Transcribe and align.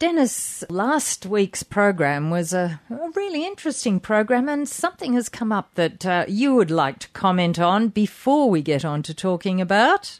Dennis, 0.00 0.64
last 0.70 1.26
week's 1.26 1.62
program 1.62 2.30
was 2.30 2.54
a, 2.54 2.80
a, 2.88 3.10
really 3.10 3.46
interesting 3.46 4.00
program, 4.00 4.48
and 4.48 4.66
something 4.66 5.12
has 5.12 5.28
come 5.28 5.52
up 5.52 5.74
that 5.74 6.06
uh, 6.06 6.24
you 6.26 6.54
would 6.54 6.70
like 6.70 7.00
to 7.00 7.08
comment 7.10 7.58
on 7.58 7.88
before 7.88 8.48
we 8.48 8.62
get 8.62 8.82
on 8.82 9.02
to 9.02 9.12
talking 9.12 9.60
about. 9.60 10.18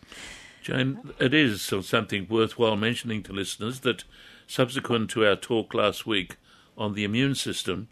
Jane, 0.63 1.01
it 1.19 1.33
is 1.33 1.63
something 1.63 2.27
worthwhile 2.29 2.77
mentioning 2.77 3.23
to 3.23 3.33
listeners 3.33 3.81
that 3.81 4.05
subsequent 4.47 5.09
to 5.13 5.27
our 5.27 5.35
talk 5.35 5.73
last 5.73 6.07
week 6.07 6.37
on 6.77 6.93
the 6.93 7.05
immune 7.05 7.35
system, 7.35 7.89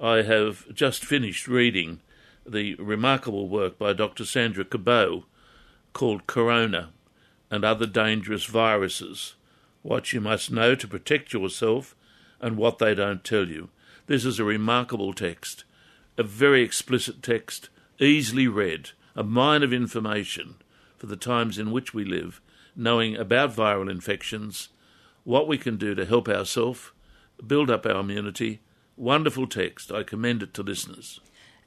I 0.00 0.22
have 0.22 0.64
just 0.74 1.04
finished 1.04 1.46
reading 1.46 2.00
the 2.46 2.76
remarkable 2.76 3.46
work 3.46 3.78
by 3.78 3.92
Dr. 3.92 4.24
Sandra 4.24 4.64
Cabot 4.64 5.24
called 5.92 6.26
Corona 6.26 6.92
and 7.50 7.62
Other 7.62 7.86
Dangerous 7.86 8.46
Viruses 8.46 9.34
what 9.86 10.12
you 10.12 10.20
must 10.20 10.50
know 10.50 10.74
to 10.74 10.88
protect 10.88 11.32
yourself, 11.32 11.94
and 12.40 12.56
what 12.56 12.78
they 12.78 12.92
don't 12.92 13.22
tell 13.22 13.46
you. 13.46 13.68
This 14.08 14.24
is 14.24 14.40
a 14.40 14.44
remarkable 14.44 15.12
text, 15.12 15.62
a 16.18 16.24
very 16.24 16.62
explicit 16.62 17.22
text, 17.22 17.68
easily 18.00 18.48
read, 18.48 18.90
a 19.14 19.22
mine 19.22 19.62
of 19.62 19.72
information 19.72 20.56
for 20.98 21.06
the 21.06 21.16
times 21.16 21.56
in 21.56 21.70
which 21.70 21.94
we 21.94 22.04
live, 22.04 22.40
knowing 22.74 23.16
about 23.16 23.54
viral 23.54 23.88
infections, 23.88 24.70
what 25.22 25.46
we 25.46 25.56
can 25.56 25.76
do 25.76 25.94
to 25.94 26.04
help 26.04 26.28
ourselves, 26.28 26.90
build 27.46 27.70
up 27.70 27.86
our 27.86 28.00
immunity. 28.00 28.60
Wonderful 28.96 29.46
text. 29.46 29.92
I 29.92 30.02
commend 30.02 30.42
it 30.42 30.52
to 30.54 30.62
listeners. 30.62 31.20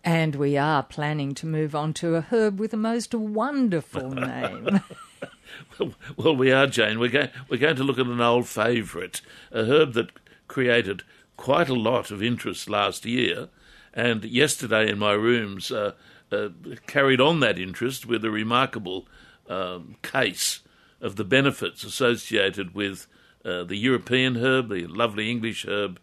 And 0.03 0.35
we 0.35 0.57
are 0.57 0.83
planning 0.83 1.33
to 1.35 1.45
move 1.45 1.73
on 1.73 1.93
to 1.95 2.15
a 2.15 2.21
herb 2.21 2.59
with 2.59 2.73
a 2.73 2.77
most 2.77 3.15
wonderful 3.15 4.09
name. 4.11 4.81
well, 6.17 6.35
we 6.35 6.51
are, 6.51 6.67
Jane. 6.67 6.99
We're 6.99 7.09
going, 7.09 7.29
we're 7.49 7.57
going 7.57 7.75
to 7.75 7.83
look 7.83 7.99
at 7.99 8.05
an 8.05 8.21
old 8.21 8.47
favourite, 8.47 9.21
a 9.51 9.65
herb 9.65 9.93
that 9.93 10.11
created 10.47 11.03
quite 11.37 11.69
a 11.69 11.75
lot 11.75 12.11
of 12.11 12.21
interest 12.21 12.69
last 12.69 13.05
year, 13.05 13.49
and 13.93 14.23
yesterday 14.25 14.89
in 14.89 14.99
my 14.99 15.13
rooms 15.13 15.71
uh, 15.71 15.93
uh, 16.31 16.49
carried 16.85 17.21
on 17.21 17.39
that 17.39 17.57
interest 17.57 18.05
with 18.05 18.23
a 18.23 18.31
remarkable 18.31 19.07
um, 19.47 19.95
case 20.01 20.59
of 21.01 21.15
the 21.15 21.23
benefits 21.23 21.83
associated 21.83 22.75
with 22.75 23.07
uh, 23.45 23.63
the 23.63 23.77
European 23.77 24.37
herb, 24.37 24.69
the 24.69 24.85
lovely 24.87 25.31
English 25.31 25.65
herb 25.65 25.99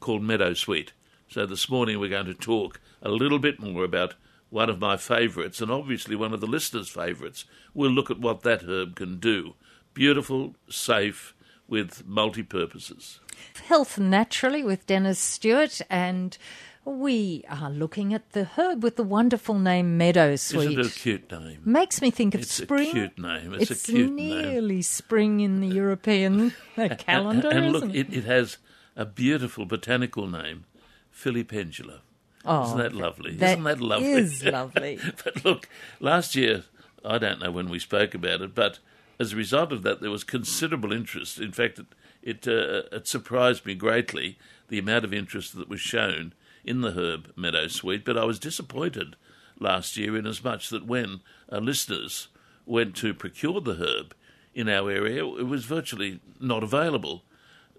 called 0.00 0.22
meadowsweet. 0.22 0.88
So 1.28 1.46
this 1.46 1.70
morning 1.70 1.98
we're 1.98 2.10
going 2.10 2.26
to 2.26 2.34
talk 2.34 2.80
a 3.00 3.08
little 3.08 3.38
bit 3.38 3.60
more 3.60 3.84
about 3.84 4.14
one 4.52 4.68
of 4.68 4.78
my 4.78 4.96
favourites, 4.98 5.60
and 5.62 5.70
obviously 5.70 6.14
one 6.14 6.34
of 6.34 6.40
the 6.40 6.46
listeners' 6.46 6.88
favourites. 6.88 7.46
We'll 7.72 7.90
look 7.90 8.10
at 8.10 8.20
what 8.20 8.42
that 8.42 8.62
herb 8.64 8.96
can 8.96 9.18
do. 9.18 9.54
Beautiful, 9.94 10.54
safe, 10.68 11.34
with 11.66 12.06
multi 12.06 12.42
purposes. 12.42 13.18
Health 13.64 13.98
Naturally 13.98 14.62
with 14.62 14.86
Dennis 14.86 15.18
Stewart, 15.18 15.80
and 15.88 16.36
we 16.84 17.44
are 17.48 17.70
looking 17.70 18.12
at 18.12 18.32
the 18.32 18.44
herb 18.44 18.82
with 18.82 18.96
the 18.96 19.02
wonderful 19.02 19.58
name 19.58 19.98
Meadowsweet. 19.98 20.70
Isn't 20.70 20.80
it 20.80 20.86
a 20.86 21.00
cute 21.00 21.32
name? 21.32 21.62
Makes 21.64 22.02
me 22.02 22.10
think 22.10 22.34
of 22.34 22.42
it's 22.42 22.52
spring. 22.52 22.82
It's 22.82 22.90
a 22.90 22.92
cute 22.92 23.18
name. 23.18 23.54
It's, 23.54 23.70
it's 23.70 23.88
a 23.88 23.92
cute 23.92 24.12
nearly 24.12 24.74
name. 24.74 24.82
spring 24.82 25.40
in 25.40 25.60
the 25.60 25.68
European 25.68 26.52
calendar. 26.98 27.48
and, 27.48 27.64
and 27.64 27.72
look, 27.72 27.84
it? 27.84 27.96
It, 27.96 28.12
it 28.12 28.24
has 28.24 28.58
a 28.96 29.06
beautiful 29.06 29.64
botanical 29.64 30.26
name, 30.26 30.66
Filipendula. 31.10 32.00
Oh, 32.44 32.64
Isn't 32.66 32.78
that 32.78 32.92
lovely? 32.94 33.34
That 33.36 33.58
Isn't 33.58 33.64
that 33.64 33.80
lovely? 33.80 34.12
Is 34.12 34.44
lovely. 34.44 34.98
but 35.24 35.44
look, 35.44 35.68
last 36.00 36.34
year, 36.34 36.64
I 37.04 37.18
don't 37.18 37.40
know 37.40 37.50
when 37.50 37.68
we 37.68 37.78
spoke 37.78 38.14
about 38.14 38.40
it, 38.40 38.54
but 38.54 38.78
as 39.18 39.32
a 39.32 39.36
result 39.36 39.72
of 39.72 39.82
that, 39.82 40.00
there 40.00 40.10
was 40.10 40.24
considerable 40.24 40.92
interest. 40.92 41.38
In 41.38 41.52
fact, 41.52 41.78
it 41.78 41.86
it, 42.22 42.46
uh, 42.46 42.82
it 42.92 43.06
surprised 43.06 43.66
me 43.66 43.74
greatly 43.74 44.38
the 44.68 44.78
amount 44.78 45.04
of 45.04 45.12
interest 45.12 45.56
that 45.56 45.68
was 45.68 45.80
shown 45.80 46.32
in 46.64 46.80
the 46.80 46.92
herb 46.92 47.34
meadowsweet. 47.36 48.04
But 48.04 48.16
I 48.16 48.24
was 48.24 48.38
disappointed 48.38 49.16
last 49.58 49.96
year, 49.96 50.16
inasmuch 50.16 50.68
that 50.68 50.86
when 50.86 51.20
our 51.50 51.60
listeners 51.60 52.28
went 52.64 52.94
to 52.96 53.12
procure 53.12 53.60
the 53.60 53.74
herb 53.74 54.14
in 54.54 54.68
our 54.68 54.90
area, 54.90 55.24
it 55.24 55.46
was 55.46 55.64
virtually 55.64 56.20
not 56.40 56.62
available. 56.62 57.24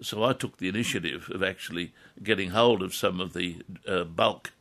So 0.04 0.24
I 0.24 0.34
took 0.34 0.58
the 0.58 0.70
initiative 0.70 1.30
of 1.34 1.44
actually 1.44 1.94
getting 2.22 2.52
hold 2.52 2.82
of 2.82 2.94
some 2.94 3.20
of 3.20 3.34
the 3.34 3.62
uh, 3.88 4.04
bulk 4.04 4.54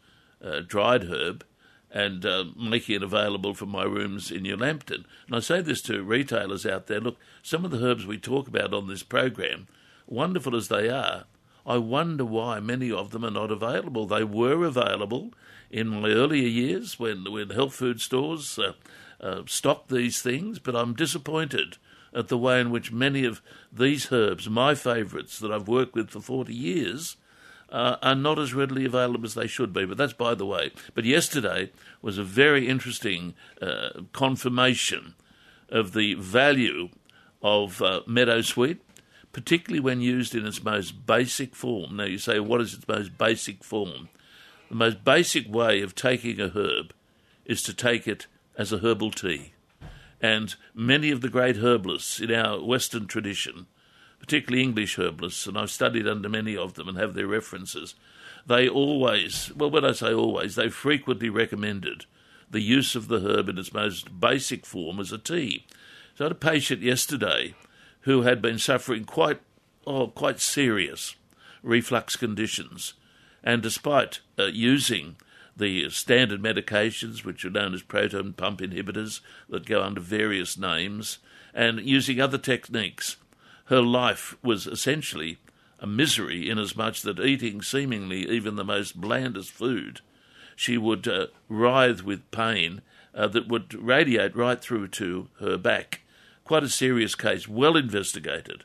uh, 0.43 0.61
dried 0.61 1.05
herb 1.05 1.45
and 1.91 2.25
uh, 2.25 2.45
making 2.57 2.97
it 2.97 3.03
available 3.03 3.55
for 3.55 3.67
my 3.67 3.85
rooms 3.85 4.31
in 4.31 4.43
New 4.43 4.57
Lambton. 4.57 5.05
And 5.27 5.37
I 5.37 5.41
say 5.41 5.61
this 5.61 5.83
to 5.83 6.03
retailers 6.03 6.65
out 6.65 6.87
there 6.87 7.01
look, 7.01 7.19
some 7.43 7.65
of 7.65 7.71
the 7.71 7.85
herbs 7.85 8.07
we 8.07 8.19
talk 8.19 8.49
about 8.49 8.73
on 8.73 8.89
this 8.89 9.03
program, 9.03 9.69
wonderful 10.07 10.57
as 10.57 10.69
they 10.69 10.89
are, 10.89 11.25
I 11.65 11.77
wonder 11.77 12.25
why 12.25 12.59
many 12.61 12.91
of 12.91 13.11
them 13.11 13.25
are 13.25 13.31
not 13.31 13.53
available. 13.53 14.07
They 14.07 14.25
were 14.25 14.65
available 14.65 15.33
in 15.71 15.89
my 15.89 16.09
earlier 16.09 16.49
years 16.49 16.99
when, 16.99 17.31
when 17.31 17.51
health 17.51 17.75
food 17.75 18.01
stores 18.01 18.59
uh, 18.59 18.73
uh, 19.21 19.43
stocked 19.47 19.89
these 19.89 20.21
things, 20.21 20.59
but 20.59 20.75
I'm 20.75 20.95
disappointed 20.95 21.77
at 22.15 22.29
the 22.29 22.39
way 22.39 22.61
in 22.61 22.71
which 22.71 22.93
many 22.93 23.25
of 23.25 23.41
these 23.73 24.13
herbs, 24.13 24.49
my 24.49 24.75
favourites 24.75 25.39
that 25.39 25.51
I've 25.51 25.69
worked 25.69 25.95
with 25.95 26.11
for 26.11 26.21
40 26.21 26.53
years, 26.53 27.17
uh, 27.71 27.97
are 28.03 28.15
not 28.15 28.39
as 28.39 28.53
readily 28.53 28.85
available 28.85 29.25
as 29.25 29.35
they 29.35 29.47
should 29.47 29.73
be. 29.73 29.85
But 29.85 29.97
that's 29.97 30.13
by 30.13 30.35
the 30.35 30.47
way. 30.47 30.73
But 30.95 31.05
yesterday 31.05 31.73
was 32.03 32.19
a 32.19 32.25
very 32.25 32.69
interesting 32.69 33.35
uh, 33.61 34.03
confirmation 34.13 35.15
of 35.71 35.95
the 35.95 36.15
value 36.15 36.91
of 37.43 37.81
uh, 37.81 38.03
meadowsweet, 38.07 38.79
particularly 39.33 39.81
when 39.81 40.01
used 40.01 40.35
in 40.35 40.47
its 40.47 40.63
most 40.63 41.07
basic 41.07 41.57
form. 41.57 41.97
Now, 41.97 42.05
you 42.05 42.19
say, 42.19 42.39
what 42.39 42.61
is 42.61 42.75
its 42.75 42.87
most 42.87 43.17
basic 43.17 43.65
form? 43.65 44.11
The 44.69 44.77
most 44.77 45.05
basic 45.05 45.51
way 45.51 45.81
of 45.81 45.95
taking 45.95 46.41
a 46.41 46.49
herb 46.49 46.93
is 47.47 47.63
to 47.63 47.75
take 47.75 48.07
it 48.07 48.27
as 48.57 48.73
a 48.73 48.79
herbal 48.79 49.13
tea. 49.13 49.55
And 50.23 50.55
many 50.73 51.11
of 51.11 51.21
the 51.21 51.29
great 51.29 51.57
herbalists 51.57 52.21
in 52.21 52.33
our 52.33 52.65
Western 52.65 53.09
tradition, 53.09 53.67
particularly 54.21 54.63
English 54.63 54.97
herbalists, 54.97 55.49
and 55.49 55.59
I've 55.59 55.71
studied 55.71 56.07
under 56.07 56.29
many 56.29 56.57
of 56.57 56.75
them 56.75 56.89
and 56.89 56.97
have 56.97 57.15
their 57.15 57.27
references, 57.27 57.97
they 58.47 58.69
always, 58.69 59.53
well, 59.57 59.71
when 59.71 59.85
I 59.85 59.93
say 59.93 60.15
always, 60.15 60.55
they 60.55 60.69
frequently 60.69 61.29
recommended 61.29 62.07
the 62.49 62.61
use 62.61 62.95
of 62.95 63.09
the 63.09 63.21
herb 63.21 63.49
in 63.49 63.59
its 63.59 63.73
most 63.73 64.21
basic 64.21 64.65
form 64.65 65.01
as 65.01 65.11
a 65.11 65.19
tea. 65.19 65.67
So 66.15 66.25
I 66.25 66.27
had 66.27 66.33
a 66.33 66.37
patient 66.37 66.83
yesterday 66.83 67.55
who 68.03 68.23
had 68.23 68.41
been 68.41 68.59
suffering 68.59 69.05
quite, 69.05 69.41
oh, 69.87 70.09
quite 70.09 70.39
serious 70.41 71.17
reflux 71.63 72.15
conditions, 72.17 72.95
and 73.43 73.63
despite 73.63 74.21
uh, 74.39 74.45
using 74.45 75.17
the 75.57 75.91
standard 75.91 76.43
medications, 76.43 77.25
which 77.25 77.45
are 77.45 77.51
known 77.51 77.75
as 77.75 77.83
proton 77.83 78.33
pump 78.33 78.61
inhibitors, 78.61 79.21
that 79.49 79.67
go 79.67 79.83
under 79.83 80.01
various 80.01 80.57
names, 80.57 81.19
and 81.55 81.81
using 81.81 82.21
other 82.21 82.39
techniques. 82.39 83.17
Her 83.67 83.83
life 83.83 84.37
was 84.43 84.67
essentially 84.67 85.39
a 85.79 85.87
misery, 85.87 86.49
inasmuch 86.49 87.01
that 87.01 87.21
eating 87.21 87.61
seemingly 87.61 88.29
even 88.29 88.57
the 88.57 88.65
most 88.65 89.01
blandest 89.01 89.51
food, 89.51 90.01
she 90.55 90.79
would 90.79 91.09
uh, 91.09 91.27
writhe 91.49 92.03
with 92.03 92.31
pain 92.31 92.83
uh, 93.15 93.27
that 93.29 93.49
would 93.49 93.75
radiate 93.75 94.37
right 94.37 94.61
through 94.61 94.89
to 94.89 95.29
her 95.41 95.57
back. 95.59 96.03
Quite 96.45 96.63
a 96.63 96.69
serious 96.69 97.15
case, 97.15 97.49
well 97.49 97.77
investigated. 97.77 98.65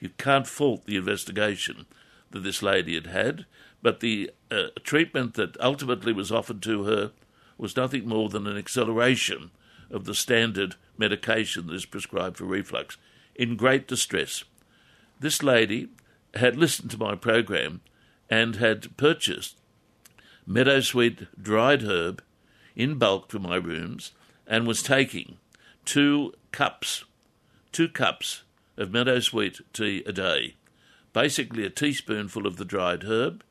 You 0.00 0.10
can't 0.18 0.46
fault 0.46 0.86
the 0.86 0.96
investigation 0.96 1.86
that 2.30 2.40
this 2.40 2.62
lady 2.62 2.94
had 2.94 3.06
had, 3.06 3.46
but 3.84 4.00
the 4.00 4.30
uh, 4.50 4.68
treatment 4.82 5.34
that 5.34 5.60
ultimately 5.60 6.10
was 6.10 6.32
offered 6.32 6.62
to 6.62 6.84
her 6.84 7.12
was 7.58 7.76
nothing 7.76 8.08
more 8.08 8.30
than 8.30 8.46
an 8.46 8.56
acceleration 8.56 9.50
of 9.90 10.06
the 10.06 10.14
standard 10.14 10.76
medication 10.96 11.66
that 11.66 11.74
is 11.74 11.84
prescribed 11.84 12.38
for 12.38 12.46
reflux. 12.46 12.96
In 13.34 13.56
great 13.56 13.86
distress. 13.86 14.42
This 15.20 15.42
lady 15.42 15.90
had 16.32 16.56
listened 16.56 16.92
to 16.92 16.98
my 16.98 17.14
program 17.14 17.82
and 18.30 18.56
had 18.56 18.96
purchased 18.96 19.58
meadowsweet 20.48 21.26
dried 21.40 21.82
herb 21.82 22.22
in 22.74 22.94
bulk 22.94 23.30
for 23.30 23.38
my 23.38 23.56
rooms 23.56 24.12
and 24.46 24.66
was 24.66 24.82
taking 24.82 25.36
two 25.84 26.32
cups, 26.52 27.04
two 27.70 27.90
cups 27.90 28.44
of 28.78 28.88
meadowsweet 28.88 29.60
tea 29.74 30.02
a 30.06 30.12
day, 30.12 30.54
basically 31.12 31.66
a 31.66 31.70
teaspoonful 31.70 32.46
of 32.46 32.56
the 32.56 32.64
dried 32.64 33.02
herb, 33.02 33.44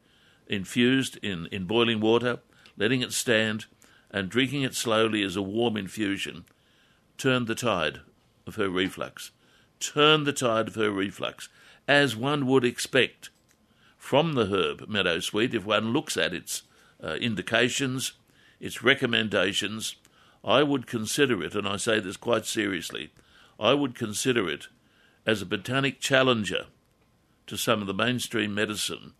infused 0.48 1.18
in, 1.24 1.48
in 1.52 1.66
boiling 1.66 2.00
water, 2.00 2.40
letting 2.78 3.02
it 3.02 3.14
stand, 3.14 3.66
and 4.12 4.30
drinking 4.30 4.62
it 4.62 4.76
slowly 4.76 5.24
as 5.24 5.36
a 5.36 5.42
warm 5.42 5.76
infusion, 5.76 6.46
turned 7.18 7.48
the 7.48 7.56
tide 7.56 8.00
of 8.46 8.56
her 8.56 8.70
reflux. 8.70 9.32
Turned 9.80 10.26
the 10.26 10.34
tide 10.34 10.68
of 10.68 10.76
her 10.76 10.92
reflux, 10.92 11.50
as 11.88 12.16
one 12.16 12.46
would 12.48 12.64
expect 12.64 13.30
from 13.98 14.34
the 14.34 14.46
herb 14.46 14.88
meadowsweet 14.88 15.54
if 15.54 15.66
one 15.66 15.94
looks 15.94 16.18
at 16.18 16.34
its 16.34 16.64
uh, 17.04 17.14
indications, 17.16 18.14
its 18.60 18.84
recommendations. 18.84 19.96
I 20.44 20.64
would 20.64 20.88
consider 20.88 21.44
it, 21.44 21.56
and 21.56 21.68
I 21.68 21.78
say 21.78 22.00
this 22.00 22.18
quite 22.18 22.46
seriously, 22.46 23.12
I 23.60 23.74
would 23.74 23.96
consider 23.96 24.50
it 24.50 24.68
as 25.26 25.42
a 25.42 25.46
botanic 25.46 26.00
challenger 26.00 26.66
to 27.48 27.58
some 27.58 27.82
of 27.82 27.88
the 27.88 27.94
mainstream 27.94 28.54
medicine 28.54 29.14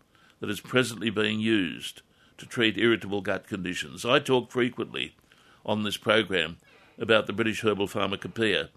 that 0.44 0.50
is 0.50 0.60
presently 0.60 1.08
being 1.08 1.40
used 1.40 2.02
to 2.36 2.44
treat 2.44 2.76
irritable 2.76 3.22
gut 3.22 3.46
conditions. 3.46 4.04
I 4.04 4.18
talk 4.18 4.50
frequently 4.50 5.16
on 5.64 5.84
this 5.84 5.96
program 5.96 6.58
about 6.98 7.26
the 7.26 7.32
British 7.32 7.62
Herbal 7.62 7.86
Pharmacopoeia 7.86 8.68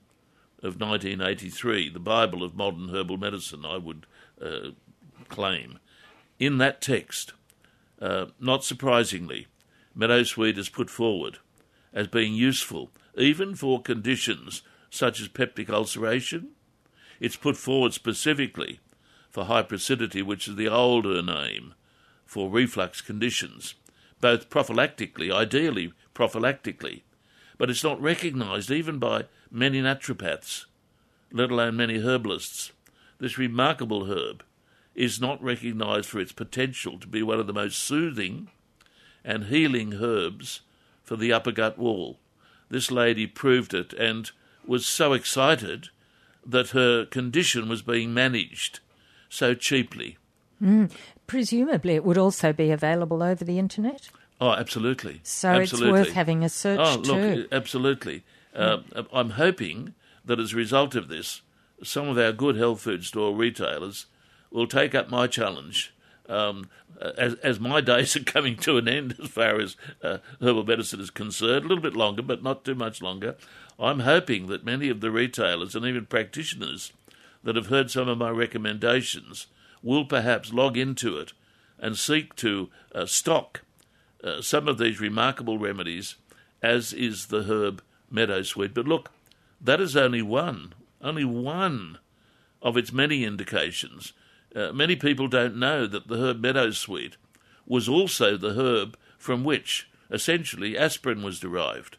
of 0.63 0.79
1983, 0.79 1.89
the 1.89 1.99
Bible 1.99 2.41
of 2.41 2.55
modern 2.55 2.87
herbal 2.87 3.17
medicine, 3.17 3.65
I 3.65 3.75
would 3.75 4.05
uh, 4.41 4.69
claim. 5.27 5.79
In 6.39 6.57
that 6.59 6.79
text, 6.81 7.33
uh, 8.01 8.27
not 8.39 8.63
surprisingly, 8.63 9.47
meadowsweet 9.93 10.57
is 10.57 10.69
put 10.69 10.89
forward 10.89 11.39
as 11.93 12.07
being 12.07 12.33
useful 12.33 12.91
even 13.17 13.55
for 13.55 13.81
conditions 13.81 14.61
such 14.89 15.19
as 15.19 15.27
peptic 15.27 15.69
ulceration. 15.69 16.51
It's 17.19 17.35
put 17.35 17.57
forward 17.57 17.91
specifically 17.93 18.79
for 19.29 19.45
hyperacidity, 19.45 20.23
which 20.23 20.47
is 20.47 20.55
the 20.55 20.67
older 20.67 21.21
name 21.21 21.73
for 22.25 22.49
reflux 22.49 23.01
conditions, 23.01 23.75
both 24.19 24.49
prophylactically, 24.49 25.31
ideally 25.31 25.93
prophylactically, 26.13 27.01
but 27.57 27.69
it's 27.69 27.83
not 27.83 28.01
recognised 28.01 28.69
even 28.69 28.99
by 28.99 29.25
many 29.49 29.81
naturopaths, 29.81 30.65
let 31.31 31.51
alone 31.51 31.75
many 31.75 31.99
herbalists. 31.99 32.71
This 33.19 33.37
remarkable 33.37 34.05
herb 34.05 34.43
is 34.93 35.21
not 35.21 35.41
recognised 35.41 36.09
for 36.09 36.19
its 36.19 36.31
potential 36.31 36.99
to 36.99 37.07
be 37.07 37.23
one 37.23 37.39
of 37.39 37.47
the 37.47 37.53
most 37.53 37.77
soothing 37.77 38.49
and 39.23 39.45
healing 39.45 39.95
herbs 39.95 40.61
for 41.03 41.15
the 41.15 41.31
upper 41.31 41.51
gut 41.51 41.77
wall. 41.77 42.19
This 42.69 42.91
lady 42.91 43.27
proved 43.27 43.73
it 43.73 43.93
and 43.93 44.31
was 44.65 44.85
so 44.85 45.13
excited 45.13 45.89
that 46.45 46.69
her 46.69 47.05
condition 47.05 47.69
was 47.69 47.81
being 47.81 48.13
managed 48.13 48.79
so 49.29 49.53
cheaply. 49.53 50.17
Mm. 50.61 50.91
Presumably, 51.27 51.95
it 51.95 52.03
would 52.03 52.17
also 52.17 52.53
be 52.53 52.71
available 52.71 53.21
over 53.21 53.43
the 53.43 53.59
internet. 53.59 54.09
Oh, 54.39 54.51
absolutely. 54.51 55.19
So 55.23 55.49
absolutely. 55.49 55.99
it's 55.99 56.07
worth 56.07 56.15
having 56.15 56.43
a 56.43 56.49
search 56.49 56.79
oh, 56.81 57.01
too. 57.01 57.11
look, 57.11 57.47
absolutely. 57.51 58.23
Uh, 58.55 58.79
I'm 59.11 59.31
hoping 59.31 59.93
that 60.25 60.39
as 60.39 60.53
a 60.53 60.57
result 60.57 60.95
of 60.95 61.07
this, 61.07 61.41
some 61.83 62.07
of 62.07 62.17
our 62.17 62.31
good 62.31 62.55
health 62.55 62.81
food 62.81 63.03
store 63.03 63.35
retailers 63.35 64.07
will 64.51 64.67
take 64.67 64.95
up 64.95 65.09
my 65.09 65.27
challenge. 65.27 65.93
Um, 66.29 66.69
as, 67.17 67.35
as 67.35 67.59
my 67.59 67.81
days 67.81 68.15
are 68.15 68.23
coming 68.23 68.57
to 68.57 68.77
an 68.77 68.87
end 68.87 69.15
as 69.21 69.29
far 69.29 69.59
as 69.59 69.75
uh, 70.03 70.17
herbal 70.41 70.65
medicine 70.65 70.99
is 70.99 71.09
concerned, 71.09 71.65
a 71.65 71.67
little 71.67 71.83
bit 71.83 71.95
longer, 71.95 72.21
but 72.21 72.43
not 72.43 72.65
too 72.65 72.75
much 72.75 73.01
longer, 73.01 73.35
I'm 73.79 74.01
hoping 74.01 74.47
that 74.47 74.65
many 74.65 74.89
of 74.89 75.01
the 75.01 75.11
retailers 75.11 75.75
and 75.75 75.85
even 75.85 76.05
practitioners 76.05 76.91
that 77.47 77.55
have 77.55 77.67
heard 77.67 77.89
some 77.89 78.09
of 78.09 78.17
my 78.17 78.29
recommendations 78.29 79.47
will 79.81 80.03
perhaps 80.03 80.51
log 80.51 80.75
into 80.77 81.17
it 81.17 81.31
and 81.79 81.97
seek 81.97 82.35
to 82.35 82.69
uh, 82.93 83.05
stock 83.05 83.61
uh, 84.21 84.41
some 84.41 84.67
of 84.67 84.77
these 84.77 84.99
remarkable 84.99 85.57
remedies, 85.57 86.15
as 86.61 86.91
is 86.91 87.27
the 87.27 87.43
herb 87.43 87.81
meadowsweet. 88.13 88.73
But 88.73 88.85
look, 88.85 89.11
that 89.61 89.79
is 89.79 89.95
only 89.95 90.21
one, 90.21 90.73
only 91.01 91.23
one 91.23 91.99
of 92.61 92.75
its 92.75 92.91
many 92.91 93.23
indications. 93.23 94.11
Uh, 94.53 94.73
many 94.73 94.97
people 94.97 95.29
don't 95.29 95.55
know 95.55 95.87
that 95.87 96.09
the 96.09 96.17
herb 96.17 96.41
meadowsweet 96.41 97.13
was 97.65 97.87
also 97.87 98.35
the 98.35 98.55
herb 98.55 98.97
from 99.17 99.45
which, 99.45 99.89
essentially, 100.11 100.77
aspirin 100.77 101.23
was 101.23 101.39
derived. 101.39 101.95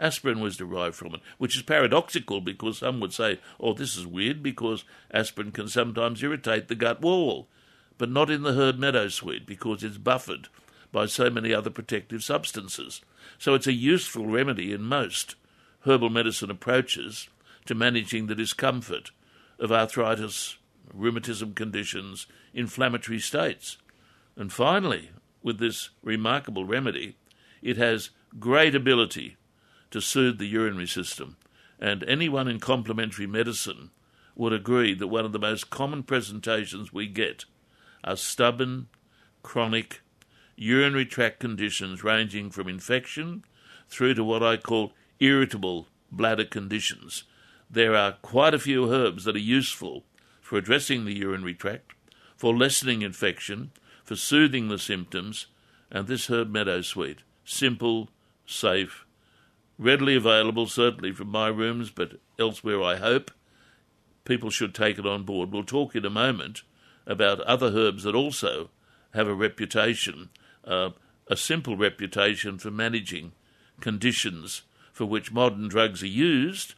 Aspirin 0.00 0.40
was 0.40 0.56
derived 0.56 0.96
from 0.96 1.14
it, 1.14 1.20
which 1.36 1.56
is 1.56 1.62
paradoxical 1.62 2.40
because 2.40 2.78
some 2.78 3.00
would 3.00 3.12
say, 3.12 3.38
oh, 3.60 3.74
this 3.74 3.96
is 3.96 4.06
weird 4.06 4.42
because 4.42 4.84
aspirin 5.12 5.52
can 5.52 5.68
sometimes 5.68 6.22
irritate 6.22 6.68
the 6.68 6.74
gut 6.74 7.02
wall, 7.02 7.48
but 7.98 8.10
not 8.10 8.30
in 8.30 8.42
the 8.42 8.54
herb 8.54 8.78
meadowsweet 8.78 9.44
because 9.44 9.84
it's 9.84 9.98
buffered 9.98 10.48
by 10.90 11.04
so 11.04 11.28
many 11.28 11.52
other 11.52 11.68
protective 11.68 12.24
substances. 12.24 13.02
So 13.38 13.54
it's 13.54 13.66
a 13.66 13.74
useful 13.74 14.26
remedy 14.26 14.72
in 14.72 14.82
most 14.82 15.34
herbal 15.80 16.08
medicine 16.08 16.50
approaches 16.50 17.28
to 17.66 17.74
managing 17.74 18.26
the 18.26 18.34
discomfort 18.34 19.10
of 19.58 19.70
arthritis, 19.70 20.56
rheumatism 20.94 21.52
conditions, 21.52 22.26
inflammatory 22.54 23.18
states. 23.18 23.76
And 24.34 24.50
finally, 24.50 25.10
with 25.42 25.58
this 25.58 25.90
remarkable 26.02 26.64
remedy, 26.64 27.16
it 27.60 27.76
has 27.76 28.10
great 28.38 28.74
ability 28.74 29.36
to 29.90 30.00
soothe 30.00 30.38
the 30.38 30.46
urinary 30.46 30.86
system, 30.86 31.36
and 31.78 32.04
anyone 32.04 32.48
in 32.48 32.60
complementary 32.60 33.26
medicine 33.26 33.90
would 34.34 34.52
agree 34.52 34.94
that 34.94 35.08
one 35.08 35.24
of 35.24 35.32
the 35.32 35.38
most 35.38 35.70
common 35.70 36.02
presentations 36.02 36.92
we 36.92 37.06
get 37.06 37.44
are 38.04 38.16
stubborn, 38.16 38.86
chronic, 39.42 40.00
urinary 40.56 41.06
tract 41.06 41.40
conditions 41.40 42.04
ranging 42.04 42.50
from 42.50 42.68
infection 42.68 43.44
through 43.88 44.14
to 44.14 44.24
what 44.24 44.42
I 44.42 44.56
call 44.56 44.92
irritable 45.18 45.88
bladder 46.12 46.44
conditions. 46.44 47.24
There 47.70 47.94
are 47.94 48.12
quite 48.22 48.54
a 48.54 48.58
few 48.58 48.92
herbs 48.92 49.24
that 49.24 49.36
are 49.36 49.38
useful 49.38 50.04
for 50.40 50.56
addressing 50.58 51.04
the 51.04 51.16
urinary 51.16 51.54
tract, 51.54 51.92
for 52.36 52.56
lessening 52.56 53.02
infection, 53.02 53.70
for 54.04 54.16
soothing 54.16 54.68
the 54.68 54.78
symptoms, 54.78 55.46
and 55.90 56.06
this 56.06 56.28
herb 56.28 56.52
meadowsweet, 56.52 57.18
simple, 57.44 58.08
safe, 58.46 59.06
readily 59.80 60.14
available, 60.14 60.66
certainly 60.66 61.10
from 61.10 61.28
my 61.28 61.48
rooms, 61.48 61.90
but 61.90 62.20
elsewhere, 62.38 62.82
I 62.82 62.96
hope. 62.96 63.30
People 64.24 64.50
should 64.50 64.74
take 64.74 64.98
it 64.98 65.06
on 65.06 65.24
board. 65.24 65.50
We'll 65.50 65.64
talk 65.64 65.96
in 65.96 66.04
a 66.04 66.10
moment 66.10 66.62
about 67.06 67.40
other 67.40 67.72
herbs 67.74 68.02
that 68.02 68.14
also 68.14 68.68
have 69.14 69.26
a 69.26 69.34
reputation, 69.34 70.28
uh, 70.64 70.90
a 71.28 71.36
simple 71.36 71.78
reputation 71.78 72.58
for 72.58 72.70
managing 72.70 73.32
conditions 73.80 74.62
for 74.92 75.06
which 75.06 75.32
modern 75.32 75.66
drugs 75.68 76.02
are 76.02 76.08
used, 76.08 76.74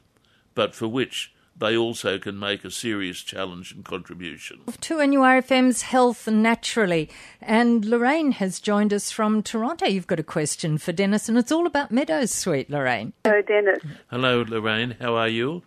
but 0.55 0.73
for 0.73 0.87
which 0.87 1.35
they 1.57 1.77
also 1.77 2.19
can 2.19 2.39
make 2.39 2.65
a 2.65 2.71
serious 2.71 3.21
challenge 3.21 3.73
and 3.73 3.85
contribution. 3.85 4.61
To 4.81 4.97
NURFM's 4.97 5.83
Health 5.83 6.27
Naturally. 6.27 7.09
And 7.41 7.85
Lorraine 7.85 8.33
has 8.33 8.61
joined 8.61 8.93
us 8.93 9.11
from 9.11 9.43
Toronto. 9.43 9.87
You've 9.87 10.07
got 10.07 10.21
a 10.21 10.25
question 10.25 10.79
for 10.79 10.93
Dennis, 10.93 11.29
and 11.29 11.39
it's 11.39 11.53
all 11.53 11.67
about 11.67 11.93
meadowsweet, 11.93 12.69
Lorraine. 12.69 13.13
Hello, 13.25 13.43
Dennis. 13.43 13.79
Hello, 14.11 14.45
Lorraine. 14.47 14.97
How 15.01 15.15
are 15.17 15.29
you? 15.29 15.63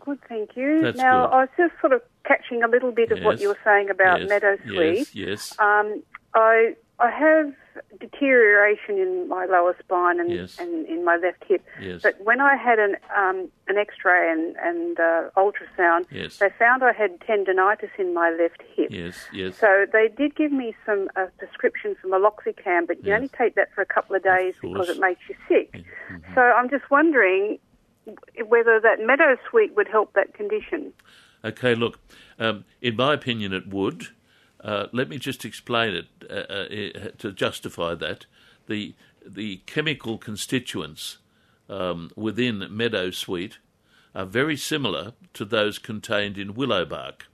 Good, 0.00 0.20
thank 0.28 0.56
you. 0.56 0.82
That's 0.82 0.96
now, 0.96 1.26
good. 1.26 1.34
I 1.34 1.40
was 1.40 1.48
just 1.56 1.72
sort 1.80 1.92
of 1.92 2.02
catching 2.24 2.62
a 2.62 2.68
little 2.68 2.92
bit 2.92 3.10
of 3.10 3.22
what 3.22 3.40
you 3.40 3.48
were 3.48 3.58
saying 3.64 3.90
about 3.90 4.20
yes, 4.20 4.30
meadowsweet. 4.30 4.96
Yes, 4.98 5.14
yes. 5.14 5.58
Um, 5.58 6.02
I 6.34 6.76
I 6.98 7.10
have 7.10 7.52
deterioration 8.00 8.96
in 8.98 9.28
my 9.28 9.44
lower 9.44 9.76
spine 9.78 10.18
and, 10.18 10.30
Yes. 10.30 10.58
and 10.58 10.86
in 10.86 11.04
my 11.04 11.16
left 11.16 11.44
hip. 11.46 11.62
Yes. 11.80 12.00
But 12.02 12.18
when 12.24 12.40
I 12.40 12.56
had 12.56 12.78
an 12.78 12.96
um, 13.14 13.48
an 13.68 13.76
X-ray 13.76 14.32
and 14.32 14.56
and 14.56 14.98
uh, 14.98 15.28
ultrasound, 15.36 16.06
Yes. 16.10 16.38
they 16.38 16.48
found 16.58 16.82
I 16.82 16.92
had 16.92 17.20
tendonitis 17.20 17.90
in 17.98 18.14
my 18.14 18.30
left 18.30 18.62
hip. 18.74 18.88
yes, 18.90 19.26
yes. 19.32 19.58
So 19.58 19.86
they 19.92 20.08
did 20.08 20.34
give 20.36 20.52
me 20.52 20.74
some 20.86 21.08
uh, 21.16 21.26
prescription 21.38 21.96
for 22.00 22.08
meloxicam, 22.08 22.86
but 22.86 23.04
you 23.04 23.12
only 23.12 23.28
take 23.28 23.54
that 23.56 23.72
for 23.74 23.82
a 23.82 23.86
couple 23.86 24.16
of 24.16 24.22
days 24.22 24.54
course. 24.58 24.72
because 24.72 24.88
it 24.88 25.00
makes 25.00 25.20
you 25.28 25.34
sick. 25.48 25.72
Mm-hmm. 25.72 26.34
So 26.34 26.40
I'm 26.40 26.70
just 26.70 26.90
wondering 26.90 27.58
whether 28.46 28.80
that 28.80 29.00
meadow 29.04 29.36
sweet 29.50 29.74
would 29.76 29.88
help 29.88 30.14
that 30.14 30.32
condition. 30.32 30.92
Okay, 31.44 31.74
look, 31.74 31.98
um, 32.38 32.64
in 32.80 32.96
my 32.96 33.12
opinion, 33.14 33.52
it 33.52 33.66
would. 33.68 34.08
Uh, 34.60 34.86
let 34.92 35.08
me 35.08 35.18
just 35.18 35.44
explain 35.44 35.94
it 35.94 36.06
uh, 36.30 36.34
uh, 36.34 37.08
to 37.18 37.32
justify 37.32 37.94
that. 37.94 38.26
The 38.66 38.94
the 39.24 39.58
chemical 39.66 40.18
constituents 40.18 41.18
um, 41.68 42.10
within 42.14 42.60
meadowsweet 42.70 43.54
are 44.14 44.24
very 44.24 44.56
similar 44.56 45.12
to 45.34 45.44
those 45.44 45.78
contained 45.78 46.38
in 46.38 46.54
willow 46.54 46.84
bark. 46.84 47.26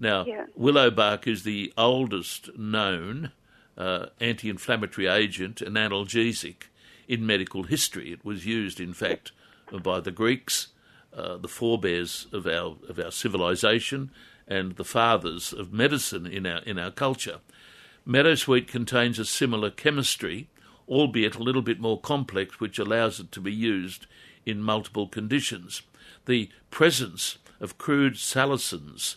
Now, 0.00 0.24
Yeah. 0.26 0.46
willow 0.54 0.90
bark 0.90 1.26
is 1.26 1.44
the 1.44 1.72
oldest 1.76 2.56
known 2.58 3.32
uh, 3.76 4.06
anti 4.20 4.50
inflammatory 4.50 5.06
agent 5.06 5.62
and 5.62 5.76
analgesic 5.76 6.64
in 7.06 7.24
medical 7.24 7.62
history. 7.62 8.12
It 8.12 8.24
was 8.24 8.44
used, 8.44 8.80
in 8.80 8.92
fact, 8.92 9.32
by 9.82 10.00
the 10.00 10.10
Greeks, 10.10 10.68
uh, 11.16 11.36
the 11.36 11.48
forebears 11.48 12.26
of 12.32 12.46
our, 12.46 12.76
of 12.88 12.98
our 12.98 13.12
civilization, 13.12 14.10
and 14.48 14.76
the 14.76 14.84
fathers 14.84 15.52
of 15.52 15.72
medicine 15.72 16.26
in 16.26 16.46
our, 16.46 16.60
in 16.60 16.78
our 16.78 16.90
culture. 16.90 17.38
Meadowsweet 18.06 18.66
contains 18.66 19.18
a 19.18 19.24
similar 19.24 19.70
chemistry, 19.70 20.48
albeit 20.88 21.36
a 21.36 21.42
little 21.42 21.62
bit 21.62 21.78
more 21.78 22.00
complex, 22.00 22.58
which 22.58 22.78
allows 22.78 23.20
it 23.20 23.30
to 23.32 23.40
be 23.40 23.52
used 23.52 24.06
in 24.46 24.62
multiple 24.62 25.06
conditions. 25.06 25.82
The 26.24 26.48
presence 26.70 27.36
of 27.60 27.76
crude 27.76 28.14
salicins 28.14 29.16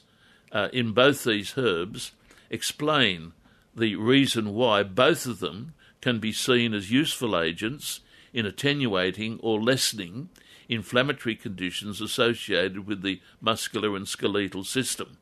uh, 0.51 0.67
in 0.73 0.91
both 0.91 1.23
these 1.23 1.53
herbs 1.57 2.11
explain 2.49 3.31
the 3.73 3.95
reason 3.95 4.53
why 4.53 4.83
both 4.83 5.25
of 5.25 5.39
them 5.39 5.73
can 6.01 6.19
be 6.19 6.33
seen 6.33 6.73
as 6.73 6.91
useful 6.91 7.39
agents 7.39 8.01
in 8.33 8.45
attenuating 8.45 9.39
or 9.41 9.61
lessening 9.61 10.29
inflammatory 10.69 11.35
conditions 11.35 12.01
associated 12.01 12.85
with 12.85 13.01
the 13.01 13.21
muscular 13.39 13.95
and 13.95 14.07
skeletal 14.07 14.63
system. 14.63 15.17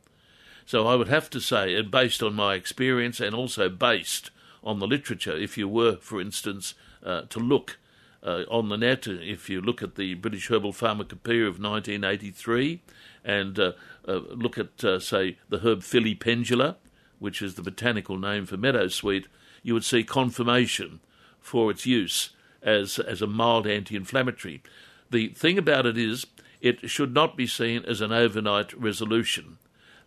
So 0.66 0.88
I 0.88 0.96
would 0.96 1.08
have 1.08 1.30
to 1.32 1.40
say, 1.40 1.74
and 1.76 1.90
based 1.90 2.22
on 2.22 2.36
my 2.36 2.54
experience 2.54 3.20
and 3.20 3.34
also 3.34 3.70
based 3.70 4.30
on 4.64 4.80
the 4.80 4.88
literature, 4.88 5.36
if 5.36 5.58
you 5.58 5.68
were, 5.68 5.96
for 5.96 6.22
instance, 6.22 6.76
uh, 7.04 7.22
to 7.30 7.40
look 7.40 7.80
uh, 8.22 8.44
on 8.52 8.70
the 8.70 8.78
net, 8.78 9.08
if 9.08 9.50
you 9.50 9.62
look 9.62 9.82
at 9.82 9.96
the 9.96 10.14
British 10.16 10.50
Herbal 10.50 10.74
Pharmacopoeia 10.74 11.44
of 11.44 11.60
1983 11.60 12.82
and 13.24 13.58
uh, 13.60 13.72
uh, 14.08 14.20
look 14.30 14.58
at, 14.58 14.84
uh, 14.84 15.00
say, 15.00 15.38
the 15.50 15.60
herb 15.60 15.82
Filipendula, 15.82 16.76
which 17.20 17.42
is 17.42 17.56
the 17.56 17.62
botanical 17.62 18.18
name 18.18 18.46
for 18.46 18.58
meadowsweet, 18.58 19.26
you 19.64 19.74
would 19.74 19.84
see 19.84 20.04
confirmation 20.04 21.00
for 21.40 21.72
its 21.72 21.86
use 21.86 22.30
as, 22.62 23.00
as 23.00 23.22
a 23.22 23.28
mild 23.28 23.66
anti 23.66 23.96
inflammatory. 23.96 24.62
The 25.10 25.30
thing 25.30 25.58
about 25.58 25.86
it 25.86 25.98
is, 25.98 26.26
it 26.62 26.90
should 26.90 27.14
not 27.14 27.36
be 27.38 27.48
seen 27.48 27.84
as 27.86 28.02
an 28.02 28.12
overnight 28.12 28.74
resolution. 28.74 29.58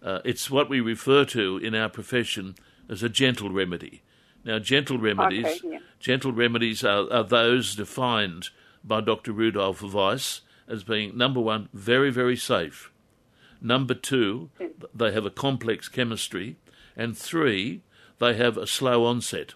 Uh, 0.02 0.20
it's 0.24 0.50
what 0.50 0.68
we 0.68 0.80
refer 0.80 1.24
to 1.26 1.58
in 1.58 1.74
our 1.74 1.88
profession 1.88 2.54
as 2.88 3.02
a 3.02 3.08
gentle 3.08 3.50
remedy. 3.50 4.02
Now, 4.44 4.58
gentle 4.58 4.98
remedies, 4.98 5.46
Okay, 5.46 5.60
yeah. 5.64 5.78
gentle 6.00 6.32
remedies 6.32 6.84
are, 6.84 7.10
are 7.12 7.24
those 7.24 7.76
defined 7.76 8.48
by 8.82 9.00
Dr. 9.00 9.32
Rudolf 9.32 9.82
Weiss 9.82 10.40
as 10.68 10.82
being 10.84 11.16
number 11.16 11.40
one, 11.40 11.68
very, 11.72 12.10
very 12.10 12.36
safe. 12.36 12.90
Number 13.60 13.94
two, 13.94 14.50
they 14.94 15.12
have 15.12 15.24
a 15.24 15.30
complex 15.30 15.88
chemistry, 15.88 16.56
and 16.96 17.16
three, 17.16 17.82
they 18.18 18.34
have 18.34 18.56
a 18.56 18.66
slow 18.66 19.04
onset. 19.04 19.54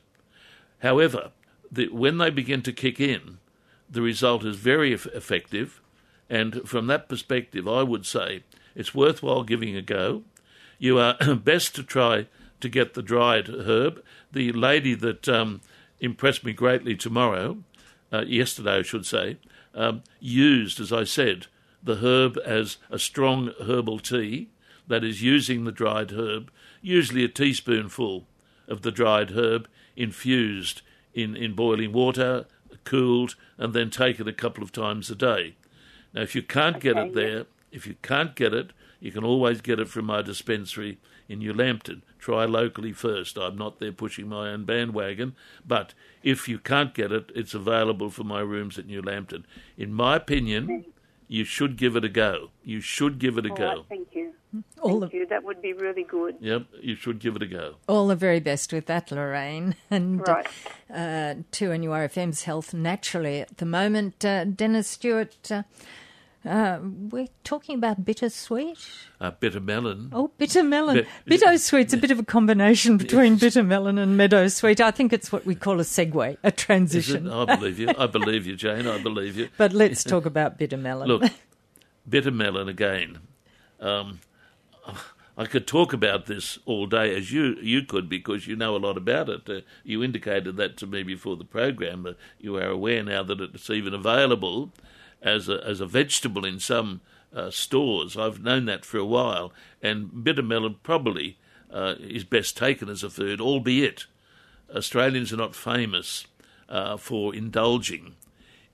However, 0.81 1.33
the, 1.71 1.89
when 1.89 2.19
they 2.19 2.31
begin 2.31 2.63
to 2.63 2.73
kick 2.73 3.01
in, 3.01 3.39
the 3.89 4.03
result 4.03 4.45
is 4.45 4.57
very 4.57 4.93
eff- 4.95 5.07
effective, 5.07 5.81
and 6.29 6.69
from 6.69 6.87
that 6.89 7.09
perspective, 7.09 7.69
I 7.69 7.83
would 7.83 8.05
say 8.05 8.43
it's 8.75 8.95
worthwhile 8.95 9.45
giving 9.45 9.77
a 9.77 9.83
go. 9.83 10.25
You 10.79 10.99
are 10.99 11.17
best 11.37 11.75
to 11.77 11.83
try 11.83 12.27
to 12.61 12.69
get 12.69 12.95
the 12.95 13.03
dried 13.03 13.49
herb. 13.49 14.03
The 14.33 14.53
lady 14.53 14.95
that 14.95 15.29
um, 15.29 15.61
impressed 16.01 16.45
me 16.45 16.53
greatly 16.53 16.97
tomorrow, 16.97 17.59
uh, 18.13 18.25
yesterday 18.27 18.79
I 18.79 18.83
should 18.83 19.07
say, 19.07 19.39
um, 19.75 20.03
used, 20.21 20.81
as 20.81 20.93
I 20.93 21.05
said, 21.05 21.47
the 21.83 21.97
herb 21.97 22.39
as 22.45 22.79
a 22.91 22.99
strong 22.99 23.53
herbal 23.63 24.01
tea, 24.01 24.49
that 24.89 25.05
is, 25.05 25.23
using 25.23 25.65
the 25.65 25.73
dried 25.73 26.13
herb, 26.13 26.51
usually 26.81 27.25
a 27.25 27.29
teaspoonful 27.29 28.27
of 28.69 28.83
the 28.83 28.93
dried 28.93 29.33
herb 29.33 29.69
infused 29.97 30.83
in, 31.15 31.37
in 31.37 31.55
boiling 31.55 31.93
water, 31.93 32.47
cooled, 32.85 33.35
and 33.59 33.75
then 33.75 33.91
taken 33.91 34.29
a 34.29 34.33
couple 34.33 34.63
of 34.63 34.73
times 34.73 35.11
a 35.11 35.15
day. 35.15 35.57
Now, 36.13 36.23
if 36.23 36.35
you 36.35 36.43
can't 36.43 36.81
get 36.81 36.97
it 36.97 37.15
there, 37.15 37.47
if 37.71 37.87
you 37.87 37.97
can't 38.03 38.35
get 38.35 38.55
it, 38.55 38.71
you 39.01 39.13
can 39.13 39.25
always 39.25 39.61
get 39.61 39.79
it 39.79 39.89
from 39.89 40.07
my 40.07 40.23
dispensary 40.23 40.99
in 41.29 41.41
New 41.41 41.53
Lambton. 41.53 42.03
Try 42.19 42.45
locally 42.45 42.93
first. 42.93 43.37
I'm 43.37 43.59
not 43.59 43.79
there 43.79 43.93
pushing 43.93 44.29
my 44.29 44.49
own 44.49 44.65
bandwagon, 44.65 45.35
but 45.67 45.95
if 46.23 46.49
you 46.49 46.59
can't 46.59 46.95
get 46.95 47.13
it, 47.13 47.31
it's 47.35 47.55
available 47.55 48.11
for 48.11 48.25
my 48.25 48.41
rooms 48.41 48.79
at 48.79 48.87
New 48.87 49.03
Lambton. 49.03 49.47
In 49.77 49.93
my 49.93 50.17
opinion, 50.17 50.87
you 51.29 51.45
should 51.45 51.77
give 51.77 51.97
it 51.97 52.05
a 52.05 52.09
go. 52.09 52.51
You 52.65 52.81
should 52.81 53.19
give 53.19 53.37
it 53.39 53.47
a 53.47 53.51
All 53.51 53.57
go. 53.57 53.67
right, 53.69 53.85
thank 53.89 54.09
you. 54.15 54.33
All 54.81 55.01
Thank 55.01 55.13
the, 55.13 55.19
you. 55.19 55.27
That 55.27 55.45
would 55.45 55.61
be 55.63 55.73
really 55.73 56.05
good. 56.05 56.37
Yep, 56.41 56.67
you 56.81 56.95
should 56.95 57.19
give 57.19 57.37
it 57.37 57.43
a 57.43 57.47
go. 57.47 57.75
all 57.89 58.07
the 58.09 58.17
very 58.17 58.41
best 58.41 58.73
with 58.73 58.87
that, 58.87 59.11
Lorraine. 59.11 59.75
And 59.91 60.21
Right. 60.27 60.47
uh, 60.91 61.35
to 61.53 61.69
NURFM's 61.71 62.43
Health 62.45 62.73
Naturally 62.75 63.41
at 63.41 63.57
the 63.59 63.67
moment. 63.67 64.25
Uh, 64.25 64.45
Dennis 64.45 64.89
Stewart, 64.89 65.37
uh, 65.51 65.63
uh, 66.45 66.79
we're 67.11 67.27
talking 67.43 67.75
about 67.77 68.05
bittersweet. 68.05 68.79
Uh, 69.21 69.33
bitter 69.33 69.59
melon. 69.61 70.11
Oh, 70.13 70.31
bitter 70.39 70.63
melon. 70.63 70.97
Bit- 70.97 71.09
Bittersweet's 71.27 71.93
a 71.93 71.97
bit 71.97 72.13
of 72.13 72.21
a 72.21 72.25
combination 72.25 72.97
between 73.05 73.37
bitter 73.37 73.65
melon 73.65 73.99
and 73.99 74.17
meadow 74.17 74.47
sweet. 74.47 74.81
I 74.81 74.93
think 74.93 75.13
it's 75.13 75.33
what 75.33 75.45
we 75.45 75.57
call 75.57 75.81
a 75.81 75.85
segue, 75.85 76.37
a 76.45 76.53
transition. 76.53 77.29
I 77.29 77.57
believe 77.57 77.81
you. 77.81 77.89
I 77.99 78.07
believe 78.07 78.47
you, 78.47 78.55
Jane. 78.65 78.87
I 78.87 79.03
believe 79.03 79.37
you. 79.37 79.49
But 79.57 79.73
let's 79.73 80.05
talk 80.05 80.25
about 80.25 80.57
bitter 80.57 80.77
melon. 80.77 81.09
Look, 81.09 81.25
bitter 82.09 82.31
melon 82.31 82.69
again. 82.69 83.19
Um, 83.81 84.21
I 85.39 85.45
could 85.45 85.67
talk 85.67 85.93
about 85.93 86.27
this 86.27 86.59
all 86.65 86.87
day, 86.87 87.15
as 87.15 87.31
you 87.31 87.57
you 87.61 87.83
could, 87.83 88.09
because 88.09 88.47
you 88.47 88.57
know 88.57 88.75
a 88.75 88.79
lot 88.79 88.97
about 88.97 89.29
it. 89.29 89.49
Uh, 89.49 89.61
you 89.85 90.03
indicated 90.03 90.57
that 90.57 90.77
to 90.79 90.87
me 90.87 91.03
before 91.03 91.37
the 91.37 91.45
program. 91.45 92.07
Uh, 92.07 92.13
you 92.39 92.57
are 92.57 92.69
aware 92.69 93.03
now 93.03 93.23
that 93.23 93.41
it's 93.41 93.69
even 93.69 93.93
available 93.93 94.73
as 95.21 95.49
a 95.49 95.63
as 95.67 95.81
a 95.81 95.87
vegetable 95.87 96.45
in 96.47 96.59
some 96.59 97.03
uh, 97.35 97.51
stores. 97.51 98.17
I've 98.17 98.43
known 98.43 98.65
that 98.65 98.87
for 98.87 98.99
a 98.99 99.05
while, 99.05 99.53
and 99.83 100.25
bitter 100.25 100.43
melon 100.43 100.77
probably 100.83 101.37
uh, 101.71 101.97
is 102.01 102.25
best 102.25 102.57
taken 102.57 102.89
as 102.89 103.03
a 103.03 103.11
food, 103.11 103.41
albeit 103.41 104.07
Australians 104.75 105.33
are 105.33 105.39
not 105.39 105.55
famous 105.55 106.27
uh, 106.69 106.97
for 106.97 107.35
indulging 107.35 108.15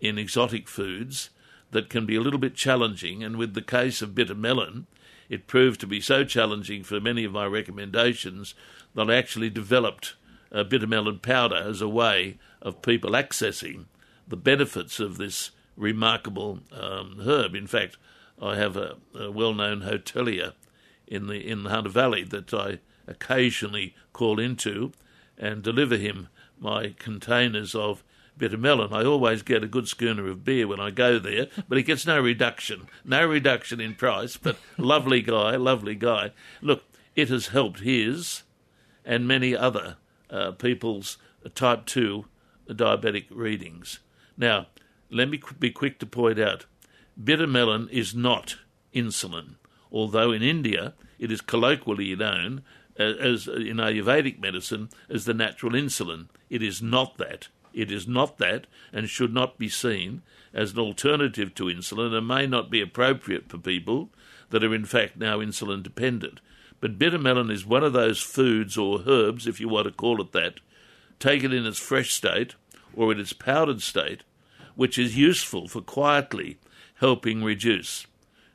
in 0.00 0.18
exotic 0.18 0.68
foods 0.68 1.30
that 1.70 1.88
can 1.88 2.06
be 2.06 2.16
a 2.16 2.20
little 2.20 2.38
bit 2.38 2.54
challenging. 2.54 3.24
And 3.24 3.36
with 3.36 3.54
the 3.54 3.62
case 3.62 4.02
of 4.02 4.14
bitter 4.14 4.34
melon, 4.34 4.86
it 5.32 5.46
proved 5.46 5.80
to 5.80 5.86
be 5.86 5.98
so 5.98 6.24
challenging 6.24 6.82
for 6.82 7.00
many 7.00 7.24
of 7.24 7.32
my 7.32 7.46
recommendations 7.46 8.54
that 8.94 9.08
I 9.08 9.14
actually 9.14 9.48
developed 9.48 10.14
uh, 10.52 10.62
bitter 10.62 10.86
melon 10.86 11.20
powder 11.20 11.56
as 11.56 11.80
a 11.80 11.88
way 11.88 12.36
of 12.60 12.82
people 12.82 13.12
accessing 13.12 13.86
the 14.28 14.36
benefits 14.36 15.00
of 15.00 15.16
this 15.16 15.50
remarkable 15.74 16.58
um, 16.70 17.22
herb. 17.24 17.54
In 17.54 17.66
fact, 17.66 17.96
I 18.42 18.56
have 18.56 18.76
a, 18.76 18.96
a 19.18 19.30
well-known 19.30 19.80
hotelier 19.80 20.52
in 21.06 21.28
the 21.28 21.48
in 21.48 21.62
the 21.62 21.70
Hunter 21.70 21.88
Valley 21.88 22.24
that 22.24 22.52
I 22.52 22.80
occasionally 23.06 23.94
call 24.12 24.38
into 24.38 24.92
and 25.38 25.62
deliver 25.62 25.96
him 25.96 26.28
my 26.58 26.94
containers 26.98 27.74
of 27.74 28.04
bitter 28.36 28.56
melon. 28.56 28.92
I 28.92 29.04
always 29.04 29.42
get 29.42 29.64
a 29.64 29.68
good 29.68 29.88
schooner 29.88 30.28
of 30.28 30.44
beer 30.44 30.66
when 30.66 30.80
I 30.80 30.90
go 30.90 31.18
there, 31.18 31.48
but 31.68 31.78
he 31.78 31.84
gets 31.84 32.06
no 32.06 32.20
reduction, 32.20 32.88
no 33.04 33.26
reduction 33.26 33.80
in 33.80 33.94
price. 33.94 34.36
But 34.36 34.56
lovely 34.78 35.22
guy, 35.22 35.56
lovely 35.56 35.94
guy. 35.94 36.30
Look, 36.60 36.84
it 37.14 37.28
has 37.28 37.48
helped 37.48 37.80
his 37.80 38.42
and 39.04 39.28
many 39.28 39.56
other 39.56 39.96
uh, 40.30 40.52
people's 40.52 41.18
type 41.54 41.86
two 41.86 42.26
diabetic 42.68 43.26
readings. 43.30 44.00
Now, 44.36 44.66
let 45.10 45.28
me 45.28 45.38
qu- 45.38 45.54
be 45.54 45.70
quick 45.70 45.98
to 45.98 46.06
point 46.06 46.38
out, 46.38 46.66
bitter 47.22 47.46
melon 47.46 47.88
is 47.90 48.14
not 48.14 48.56
insulin, 48.94 49.56
although 49.90 50.32
in 50.32 50.42
India 50.42 50.94
it 51.18 51.30
is 51.30 51.40
colloquially 51.40 52.16
known 52.16 52.62
uh, 52.98 53.02
as 53.02 53.46
in 53.46 53.76
Ayurvedic 53.76 54.40
medicine 54.40 54.88
as 55.08 55.24
the 55.24 55.34
natural 55.34 55.72
insulin. 55.72 56.28
It 56.50 56.62
is 56.62 56.82
not 56.82 57.18
that. 57.18 57.48
It 57.74 57.90
is 57.90 58.06
not 58.06 58.38
that, 58.38 58.66
and 58.92 59.08
should 59.08 59.32
not 59.32 59.58
be 59.58 59.68
seen 59.68 60.22
as 60.52 60.72
an 60.72 60.78
alternative 60.78 61.54
to 61.54 61.64
insulin, 61.64 62.16
and 62.16 62.28
may 62.28 62.46
not 62.46 62.70
be 62.70 62.80
appropriate 62.80 63.48
for 63.48 63.58
people 63.58 64.10
that 64.50 64.62
are 64.62 64.74
in 64.74 64.84
fact 64.84 65.16
now 65.16 65.38
insulin 65.38 65.82
dependent. 65.82 66.40
But 66.80 66.98
bitter 66.98 67.18
melon 67.18 67.50
is 67.50 67.64
one 67.64 67.84
of 67.84 67.92
those 67.92 68.20
foods 68.20 68.76
or 68.76 69.02
herbs, 69.06 69.46
if 69.46 69.60
you 69.60 69.68
want 69.68 69.86
to 69.86 69.92
call 69.92 70.20
it 70.20 70.32
that, 70.32 70.60
taken 71.18 71.52
in 71.52 71.64
its 71.64 71.78
fresh 71.78 72.12
state 72.12 72.56
or 72.94 73.12
in 73.12 73.20
its 73.20 73.32
powdered 73.32 73.82
state, 73.82 74.22
which 74.74 74.98
is 74.98 75.16
useful 75.16 75.68
for 75.68 75.80
quietly 75.80 76.58
helping 76.96 77.42
reduce 77.42 78.06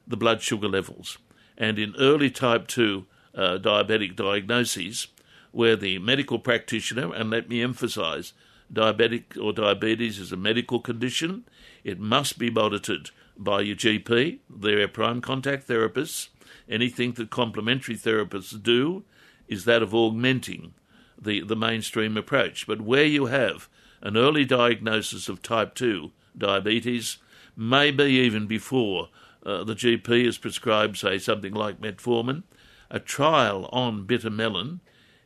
the 0.06 0.18
blood 0.18 0.42
sugar 0.42 0.68
levels. 0.68 1.18
And 1.58 1.80
in 1.80 1.96
early 1.98 2.30
type 2.30 2.68
2 2.68 3.06
uh, 3.34 3.58
diabetic 3.60 4.16
diagnoses, 4.16 5.08
where 5.52 5.76
the 5.76 6.00
medical 6.00 6.40
practitioner, 6.40 7.14
and 7.14 7.30
let 7.30 7.50
me 7.50 7.62
emphasize, 7.62 8.34
diabetic 8.72 9.38
or 9.42 9.54
diabetes 9.54 10.20
is 10.20 10.32
a 10.32 10.38
medical 10.38 10.80
condition, 10.80 11.46
it 11.84 12.00
must 12.00 12.38
be 12.38 12.50
monitored 12.50 13.12
by 13.38 13.62
your 13.62 13.76
GP, 13.76 14.40
their 14.50 14.88
prime 14.88 15.22
contact 15.22 15.68
therapists. 15.68 16.30
Anything 16.70 17.14
that 17.14 17.30
complementary 17.30 17.96
therapists 17.96 18.62
do 18.62 19.04
is 19.48 19.66
that 19.66 19.82
of 19.82 19.94
augmenting 19.94 20.74
the, 21.20 21.42
the 21.42 21.56
mainstream 21.56 22.18
approach. 22.18 22.68
But 22.68 22.82
where 22.82 23.06
you 23.06 23.28
have 23.28 23.70
an 24.02 24.18
early 24.18 24.46
diagnosis 24.46 25.30
of 25.30 25.42
type 25.42 25.76
2 25.76 26.12
diabetes, 26.38 27.18
maybe 27.56 28.04
even 28.06 28.48
before 28.48 29.10
uh, 29.46 29.64
the 29.64 29.76
GP 29.76 30.26
has 30.26 30.38
prescribed, 30.38 30.98
say, 30.98 31.18
something 31.18 31.54
like 31.54 31.82
metformin, 31.82 32.44
a 32.90 33.00
trial 33.00 33.70
on 33.72 34.06
bitter 34.06 34.30
melon 34.30 34.82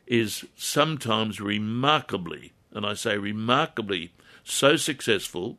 is 0.06 0.44
sometimes 0.56 1.40
remarkably, 1.40 2.52
and 2.72 2.86
I 2.86 2.94
say 2.94 3.18
remarkably, 3.18 4.12
so 4.44 4.76
successful 4.76 5.58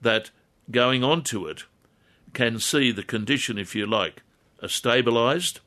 that 0.00 0.30
going 0.70 1.04
on 1.04 1.22
to 1.24 1.46
it 1.46 1.64
can 2.32 2.58
see 2.58 2.92
the 2.92 3.02
condition, 3.02 3.58
if 3.58 3.74
you 3.74 3.86
like, 3.86 4.22
stabilized 4.66 5.60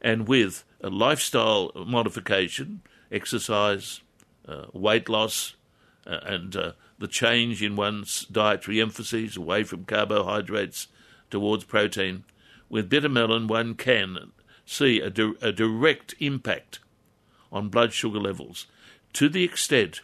and 0.00 0.28
with 0.28 0.64
a 0.80 0.90
lifestyle 0.90 1.72
modification, 1.74 2.82
exercise, 3.10 4.00
uh, 4.46 4.66
weight 4.72 5.08
loss, 5.08 5.54
uh, 6.06 6.20
and 6.22 6.56
uh, 6.56 6.72
the 6.98 7.08
change 7.08 7.62
in 7.62 7.76
one's 7.76 8.24
dietary 8.26 8.80
emphases 8.80 9.36
away 9.36 9.64
from 9.64 9.84
carbohydrates 9.84 10.88
towards 11.30 11.64
protein. 11.64 12.24
With 12.68 12.88
bitter 12.88 13.08
melon, 13.08 13.46
one 13.46 13.74
can 13.74 14.32
see 14.64 15.00
a, 15.00 15.10
di- 15.10 15.34
a 15.40 15.52
direct 15.52 16.14
impact 16.20 16.80
on 17.50 17.68
blood 17.68 17.92
sugar 17.92 18.20
levels 18.20 18.66
to 19.14 19.28
the 19.28 19.44
extent 19.44 20.02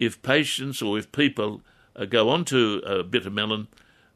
if 0.00 0.20
patients 0.22 0.82
or 0.82 0.98
if 0.98 1.12
people 1.12 1.60
uh, 1.94 2.06
go 2.06 2.30
onto 2.30 2.80
uh, 2.84 3.02
bitter 3.04 3.30
melon 3.30 3.68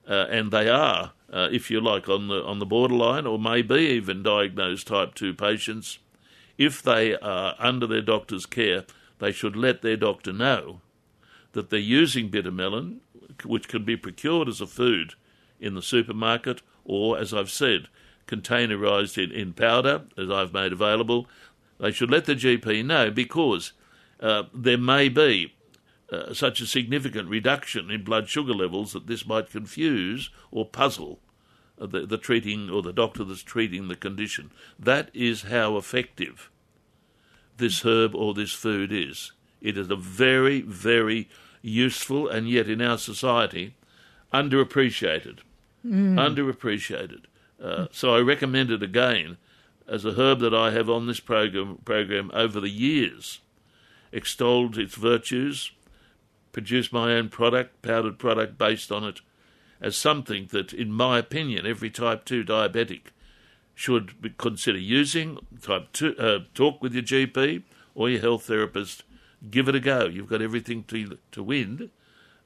uh, 0.09 0.27
and 0.31 0.51
they 0.51 0.69
are, 0.69 1.13
uh, 1.33 1.49
if 1.53 1.71
you 1.71 1.81
like, 1.81 2.09
on 2.09 2.29
the 2.29 2.43
on 2.43 2.59
the 2.59 2.67
borderline 2.67 3.27
or 3.27 3.39
maybe 3.39 3.77
even 3.77 4.23
diagnosed 4.23 4.87
type 4.89 5.15
two 5.15 5.35
patients, 5.35 5.99
if 6.59 6.83
they 6.83 7.17
are 7.19 7.55
under 7.59 7.87
their 7.87 8.03
doctor's 8.03 8.47
care, 8.47 8.85
they 9.19 9.31
should 9.31 9.55
let 9.55 9.83
their 9.83 9.97
doctor 9.97 10.33
know 10.33 10.81
that 11.53 11.71
they're 11.71 11.79
using 11.79 12.29
bitter 12.29 12.51
melon, 12.51 13.01
which 13.45 13.69
can 13.69 13.85
be 13.85 13.97
procured 13.97 14.49
as 14.49 14.61
a 14.61 14.67
food 14.67 15.15
in 15.61 15.75
the 15.75 15.83
supermarket 15.83 16.63
or, 16.85 17.19
as 17.19 17.33
I've 17.33 17.51
said, 17.51 17.89
containerised 18.27 19.23
in, 19.23 19.33
in 19.33 19.53
powder, 19.53 20.03
as 20.17 20.31
I've 20.31 20.53
made 20.53 20.73
available. 20.73 21.27
They 21.79 21.91
should 21.91 22.11
let 22.11 22.25
the 22.27 22.35
GP 22.35 22.85
know 22.85 23.11
because 23.11 23.73
uh, 24.21 24.45
there 24.53 24.79
may 24.79 25.09
be 25.09 25.55
uh, 26.13 26.35
such 26.35 26.61
a 26.61 26.67
significant 26.67 27.29
reduction 27.29 27.91
in 27.91 28.05
blood 28.05 28.29
sugar 28.29 28.53
levels 28.53 28.93
that 28.93 29.07
this 29.07 29.27
might 29.27 29.51
confuse 29.51 30.31
or 30.51 30.67
puzzle 30.67 31.21
the, 31.79 32.07
the 32.07 32.19
treating 32.19 32.71
or 32.71 32.83
the 32.83 32.93
doctor 32.93 33.25
that's 33.25 33.43
treating 33.43 33.89
the 33.89 33.97
condition. 33.97 34.51
That 34.79 35.11
is 35.13 35.43
how 35.43 35.77
effective 35.77 36.51
this 37.57 37.83
herb 37.83 38.15
or 38.15 38.35
this 38.35 38.53
food 38.53 38.93
is. 38.93 39.33
It 39.61 39.79
is 39.79 39.91
a 39.91 39.97
very, 39.97 40.61
very 40.61 41.29
useful 41.63 42.29
and 42.29 42.49
yet 42.49 42.69
in 42.69 42.81
our 42.81 42.99
society 42.99 43.75
underappreciated. 44.33 45.41
Mm. 45.87 46.15
Underappreciated. 46.15 47.25
Uh, 47.63 47.87
so 47.91 48.15
I 48.15 48.21
recommend 48.21 48.71
it 48.71 48.83
again 48.83 49.37
as 49.87 50.05
a 50.05 50.13
herb 50.13 50.41
that 50.41 50.55
I 50.55 50.71
have 50.71 50.91
on 50.91 51.07
this 51.07 51.21
program, 51.21 51.79
program 51.85 52.31
over 52.35 52.61
the 52.61 52.71
years, 52.71 53.41
extolled 54.13 54.79
its 54.79 54.95
virtues, 54.95 55.73
produced 56.55 56.93
my 56.93 57.13
own 57.13 57.29
product, 57.29 57.83
powdered 57.83 58.19
product 58.19 58.57
based 58.57 58.91
on 58.91 59.05
it, 59.05 59.21
as 59.81 59.97
something 59.97 60.49
that, 60.53 60.73
in 60.73 60.91
my 60.91 61.19
opinion, 61.19 61.67
every 61.67 61.91
type 61.91 62.25
2 62.25 62.45
diabetic 62.45 63.09
should 63.75 64.39
consider 64.39 64.79
using. 64.79 65.37
Type 65.61 65.93
2, 65.93 66.17
uh, 66.17 66.39
talk 66.55 66.81
with 66.81 66.95
your 66.95 67.03
GP 67.03 67.65
or 67.95 68.09
your 68.09 68.21
health 68.21 68.45
therapist. 68.45 69.03
Give 69.51 69.69
it 69.69 69.75
a 69.75 69.81
go. 69.81 70.07
You've 70.07 70.29
got 70.29 70.41
everything 70.41 70.85
to, 70.85 71.19
to 71.33 71.43
win, 71.43 71.91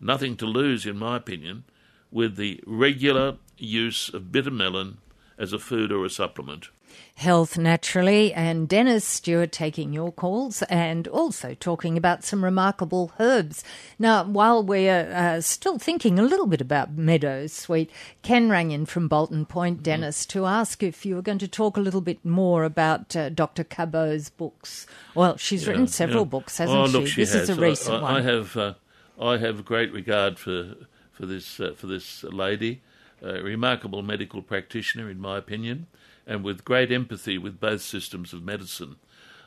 nothing 0.01 0.37
to 0.39 0.47
lose, 0.47 0.87
in 0.87 0.99
my 0.99 1.17
opinion, 1.19 1.65
with 2.11 2.37
the 2.37 2.61
regular 2.67 3.37
use 3.59 4.09
of 4.09 4.33
bitter 4.33 4.51
melon 4.51 4.99
as 5.37 5.53
a 5.53 5.59
food 5.59 5.93
or 5.93 6.05
a 6.05 6.11
supplement. 6.11 6.71
Health 7.19 7.59
Naturally, 7.59 8.33
and 8.33 8.69
Dennis 8.69 9.05
Stewart 9.05 9.51
taking 9.51 9.93
your 9.93 10.13
calls 10.13 10.63
and 10.63 11.09
also 11.09 11.55
talking 11.59 11.97
about 11.97 12.23
some 12.23 12.45
remarkable 12.45 13.11
herbs. 13.19 13.65
Now, 13.99 14.23
while 14.23 14.63
we're 14.63 15.11
uh, 15.13 15.41
still 15.41 15.81
thinking 15.81 16.21
a 16.21 16.23
little 16.23 16.47
bit 16.47 16.61
about 16.61 16.93
meadow 16.93 17.49
sweet, 17.49 17.91
Ken 18.23 18.49
rang 18.49 18.71
in 18.71 18.87
from 18.87 19.09
Bolton 19.09 19.47
Point, 19.47 19.79
mm-hmm. 19.79 19.83
Dennis, 19.83 20.25
mm. 20.25 20.29
to 20.29 20.47
ask 20.47 20.81
if 20.85 21.05
you 21.05 21.17
were 21.17 21.23
going 21.23 21.39
to 21.39 21.49
talk 21.49 21.77
a 21.77 21.81
little 21.81 22.01
bit 22.01 22.25
more 22.25 22.63
about 22.63 23.17
uh, 23.17 23.31
Dr. 23.31 23.65
Cabot's 23.65 24.31
books. 24.31 24.87
Well, 25.17 25.37
she's 25.37 25.65
yeah, 25.65 25.71
written 25.71 25.89
several 25.89 26.23
yeah. 26.23 26.31
books, 26.31 26.59
hasn't 26.59 26.79
oh, 26.79 26.87
she? 26.87 26.93
Look, 26.93 27.07
she 27.09 27.23
this 27.23 27.33
has. 27.33 27.51
is 27.51 27.59
a 27.59 27.61
recent 27.61 27.97
I, 27.97 28.03
one. 28.03 28.15
I 28.15 28.23
have, 28.23 28.57
uh, 28.57 28.75
I 29.21 29.39
have 29.39 29.65
great 29.65 29.93
regard 29.93 30.39
for 30.39 30.77
for 31.11 31.27
this 31.27 31.59
uh, 31.59 31.73
for 31.77 31.89
this 31.89 32.23
lady, 32.23 32.81
a 33.21 33.43
remarkable 33.43 34.03
medical 34.03 34.41
practitioner, 34.41 35.11
in 35.11 35.19
my 35.19 35.37
opinion 35.37 35.89
and 36.29 36.45
with 36.45 36.65
great 36.65 36.93
empathy 36.93 37.39
with 37.39 37.59
both 37.59 37.81
systems 37.81 38.35
of 38.35 38.45
medicine. 38.45 38.97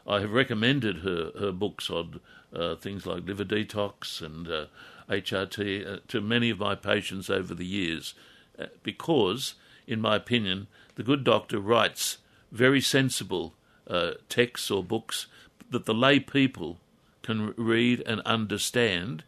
I 0.05 0.19
have 0.21 0.31
recommended 0.31 0.97
her, 0.97 1.31
her 1.39 1.51
books 1.51 1.91
on 1.91 2.19
uh, 2.51 2.75
things 2.75 3.05
like 3.05 3.25
liver 3.25 3.45
detox 3.45 4.19
and 4.19 4.47
uh, 4.47 4.65
HRT 5.07 5.87
uh, 5.87 5.99
to 6.07 6.19
many 6.19 6.49
of 6.49 6.59
my 6.59 6.73
patients 6.73 7.29
over 7.29 7.53
the 7.53 7.65
years 7.65 8.15
uh, 8.57 8.65
because, 8.81 9.53
in 9.85 10.01
my 10.01 10.15
opinion, 10.15 10.67
the 10.95 11.03
good 11.03 11.23
doctor 11.23 11.59
writes 11.59 12.17
very 12.51 12.81
sensible 12.81 13.53
uh, 13.87 14.13
texts 14.27 14.71
or 14.71 14.83
books 14.83 15.27
that 15.69 15.85
the 15.85 15.93
lay 15.93 16.19
people 16.19 16.79
can 17.21 17.53
read 17.57 18.01
and 18.07 18.21
understand, 18.21 19.23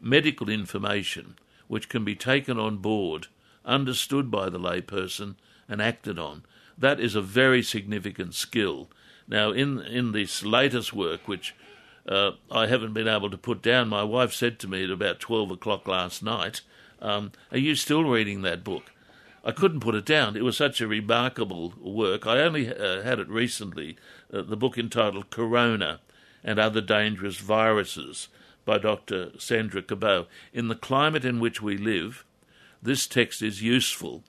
medical 0.00 0.48
information 0.48 1.36
which 1.68 1.88
can 1.88 2.04
be 2.04 2.16
taken 2.16 2.58
on 2.58 2.78
board, 2.78 3.28
understood 3.64 4.28
by 4.28 4.48
the 4.48 4.58
layperson, 4.58 5.36
and 5.68 5.80
acted 5.80 6.18
on 6.18 6.42
that 6.78 7.00
is 7.00 7.14
a 7.14 7.22
very 7.22 7.62
significant 7.62 8.34
skill. 8.34 8.88
Now, 9.28 9.52
in 9.52 9.80
in 9.80 10.12
this 10.12 10.44
latest 10.44 10.92
work, 10.92 11.28
which 11.28 11.54
uh, 12.08 12.32
I 12.50 12.66
haven't 12.66 12.94
been 12.94 13.08
able 13.08 13.30
to 13.30 13.38
put 13.38 13.62
down, 13.62 13.88
my 13.88 14.02
wife 14.02 14.32
said 14.32 14.58
to 14.60 14.68
me 14.68 14.84
at 14.84 14.90
about 14.90 15.20
twelve 15.20 15.50
o'clock 15.50 15.86
last 15.86 16.22
night, 16.22 16.62
um, 17.00 17.32
"Are 17.52 17.58
you 17.58 17.74
still 17.74 18.04
reading 18.04 18.42
that 18.42 18.64
book?" 18.64 18.92
I 19.42 19.52
couldn't 19.52 19.80
put 19.80 19.94
it 19.94 20.04
down. 20.04 20.36
It 20.36 20.44
was 20.44 20.56
such 20.56 20.80
a 20.80 20.86
remarkable 20.86 21.72
work. 21.80 22.26
I 22.26 22.40
only 22.40 22.68
uh, 22.74 23.02
had 23.02 23.18
it 23.18 23.28
recently. 23.28 23.96
Uh, 24.32 24.42
the 24.42 24.56
book 24.56 24.76
entitled 24.76 25.30
Corona 25.30 26.00
and 26.44 26.58
Other 26.58 26.82
Dangerous 26.82 27.38
Viruses 27.38 28.28
by 28.64 28.76
Dr. 28.78 29.30
Sandra 29.38 29.82
Cabot. 29.82 30.28
In 30.52 30.68
the 30.68 30.74
climate 30.74 31.24
in 31.24 31.40
which 31.40 31.62
we 31.62 31.78
live, 31.78 32.24
this 32.82 33.06
text 33.06 33.40
is 33.40 33.62
useful 33.62 34.24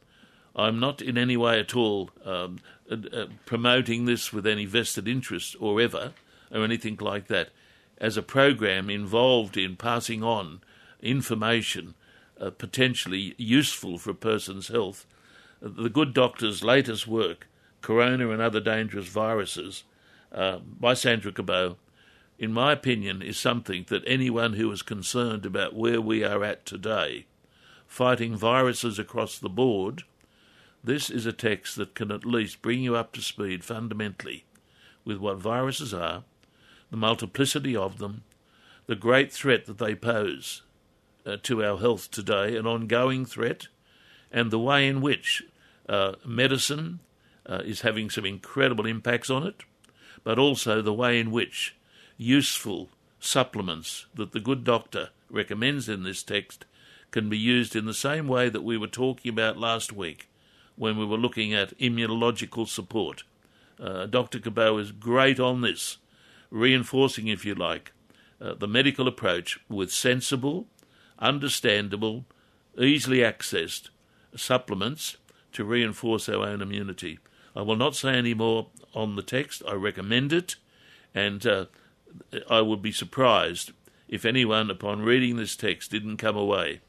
I'm 0.56 0.80
not 0.80 1.02
in 1.02 1.18
any 1.18 1.38
way 1.38 1.60
at 1.60 1.76
all 1.76 2.10
um, 2.26 2.60
uh, 2.90 2.98
uh, 3.14 3.26
promoting 3.46 4.06
this 4.06 4.34
with 4.34 4.46
any 4.46 4.66
vested 4.66 5.08
interest 5.08 5.56
or 5.60 5.80
ever, 5.80 6.14
or 6.52 6.64
anything 6.64 6.98
like 7.00 7.28
that. 7.28 7.50
As 7.98 8.18
a 8.18 8.24
program 8.24 8.90
involved 8.90 9.56
in 9.56 9.76
passing 9.76 10.24
on 10.24 10.62
information 11.02 11.94
uh, 12.40 12.50
potentially 12.50 13.36
useful 13.38 13.98
for 13.98 14.10
a 14.10 14.16
person's 14.16 14.68
health, 14.68 15.06
the 15.62 15.90
good 15.90 16.14
doctor's 16.14 16.64
latest 16.64 17.08
work, 17.08 17.48
Corona 17.82 18.30
and 18.32 18.42
Other 18.42 18.60
Dangerous 18.60 19.08
Viruses, 19.08 19.84
uh, 20.32 20.58
by 20.58 20.94
Sandra 20.94 21.32
Cabot, 21.32 21.78
in 22.40 22.52
my 22.52 22.72
opinion, 22.72 23.22
is 23.22 23.38
something 23.38 23.86
that 23.90 24.04
anyone 24.08 24.54
who 24.54 24.72
is 24.72 24.82
concerned 24.82 25.46
about 25.46 25.76
where 25.76 26.02
we 26.02 26.24
are 26.24 26.44
at 26.44 26.66
today, 26.66 27.26
fighting 27.86 28.36
viruses 28.36 28.98
across 28.98 29.38
the 29.38 29.50
board, 29.50 30.04
this 30.84 31.10
is 31.10 31.26
a 31.26 31.34
text 31.34 31.76
that 31.76 31.94
can 31.94 32.12
at 32.12 32.26
least 32.26 32.62
bring 32.62 32.82
you 32.82 32.96
up 32.96 33.14
to 33.14 33.22
speed 33.22 33.64
fundamentally 33.64 34.46
with 35.06 35.18
what 35.18 35.38
viruses 35.38 35.94
are, 35.94 36.24
the 36.90 36.98
multiplicity 36.98 37.76
of 37.76 37.98
them, 38.00 38.24
the 38.88 38.96
great 38.96 39.32
threat 39.32 39.66
that 39.66 39.78
they 39.78 39.96
pose 39.96 40.64
uh, 41.26 41.38
to 41.44 41.64
our 41.64 41.78
health 41.78 42.10
today, 42.10 42.56
an 42.58 42.66
ongoing 42.66 43.26
threat, 43.26 43.68
and 44.32 44.50
the 44.50 44.60
way 44.60 44.88
in 44.88 45.02
which 45.02 45.44
uh, 45.88 46.14
medicine 46.26 47.00
uh, 47.46 47.62
is 47.64 47.82
having 47.82 48.10
some 48.10 48.26
incredible 48.26 48.86
impacts 48.86 49.30
on 49.30 49.46
it, 49.46 49.64
but 50.24 50.40
also 50.40 50.82
the 50.82 50.94
way 50.94 51.20
in 51.20 51.32
which 51.32 51.76
useful 52.18 52.90
supplements 53.20 54.08
that 54.16 54.32
the 54.32 54.40
good 54.40 54.64
doctor 54.64 55.10
recommends 55.30 55.88
in 55.88 56.04
this 56.04 56.24
text 56.24 56.66
can 57.12 57.30
be 57.30 57.38
used 57.38 57.76
in 57.76 57.86
the 57.86 57.94
same 57.94 58.28
way 58.28 58.50
that 58.50 58.64
we 58.64 58.78
were 58.78 58.88
talking 58.88 59.30
about 59.30 59.58
last 59.58 59.94
week 59.94 60.28
when 60.76 60.98
we 60.98 61.06
were 61.06 61.18
looking 61.18 61.54
at 61.54 61.78
immunological 61.78 62.68
support. 62.68 63.24
Uh, 63.80 64.06
Dr. 64.06 64.40
Cabot 64.40 64.80
is 64.80 64.92
great 64.92 65.40
on 65.40 65.62
this, 65.62 65.98
reinforcing, 66.50 67.28
if 67.28 67.46
you 67.46 67.56
like, 67.56 67.92
uh, 68.40 68.54
the 68.54 68.68
medical 68.68 69.08
approach 69.08 69.60
with 69.70 69.92
sensible, 69.92 70.68
understandable, 71.20 72.26
easily 72.78 73.20
accessed 73.20 73.90
supplements 74.36 75.18
to 75.54 75.64
reinforce 75.64 76.30
our 76.30 76.46
own 76.46 76.62
immunity. 76.62 77.20
I 77.56 77.62
will 77.64 77.76
not 77.76 77.96
say 77.96 78.16
any 78.16 78.34
more 78.34 78.68
on 78.94 79.16
the 79.16 79.22
text. 79.22 79.62
I 79.68 79.74
recommend 79.74 80.32
it, 80.32 80.56
and 81.14 81.46
uh, 81.46 81.66
I 82.50 82.62
would 82.62 82.82
be 82.82 82.92
surprised 82.92 83.72
if 84.08 84.26
anyone, 84.26 84.70
upon 84.70 85.02
reading 85.02 85.38
this 85.38 85.56
text, 85.56 85.92
didn't 85.92 86.18
come 86.18 86.38
away 86.38 86.82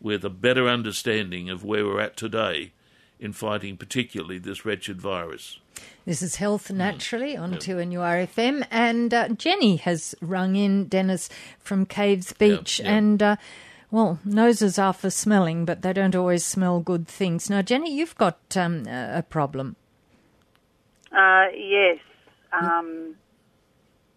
with 0.00 0.24
a 0.24 0.30
better 0.30 0.68
understanding 0.68 1.50
of 1.50 1.64
where 1.64 1.84
we're 1.84 2.00
at 2.00 2.16
today 2.16 2.72
in 3.20 3.32
fighting 3.34 3.76
particularly 3.76 4.38
this 4.38 4.64
wretched 4.64 5.00
virus. 5.00 5.60
This 6.06 6.22
is 6.22 6.36
Health 6.36 6.70
Naturally 6.70 7.36
on 7.36 7.52
yep. 7.52 7.60
2NURFM. 7.60 8.66
And 8.70 9.14
uh, 9.14 9.28
Jenny 9.28 9.76
has 9.76 10.14
rung 10.20 10.56
in, 10.56 10.86
Dennis, 10.86 11.28
from 11.58 11.86
Caves 11.86 12.32
Beach. 12.32 12.78
Yep, 12.78 12.86
yep. 12.86 12.96
And, 12.96 13.22
uh, 13.22 13.36
well, 13.90 14.18
noses 14.24 14.78
are 14.78 14.92
for 14.92 15.10
smelling, 15.10 15.64
but 15.64 15.82
they 15.82 15.92
don't 15.92 16.16
always 16.16 16.44
smell 16.44 16.80
good 16.80 17.06
things. 17.06 17.50
Now, 17.50 17.62
Jenny, 17.62 17.94
you've 17.94 18.16
got 18.16 18.38
um, 18.56 18.86
a 18.86 19.22
problem. 19.28 19.76
Uh, 21.12 21.46
yes. 21.54 21.98
Um, 22.52 23.16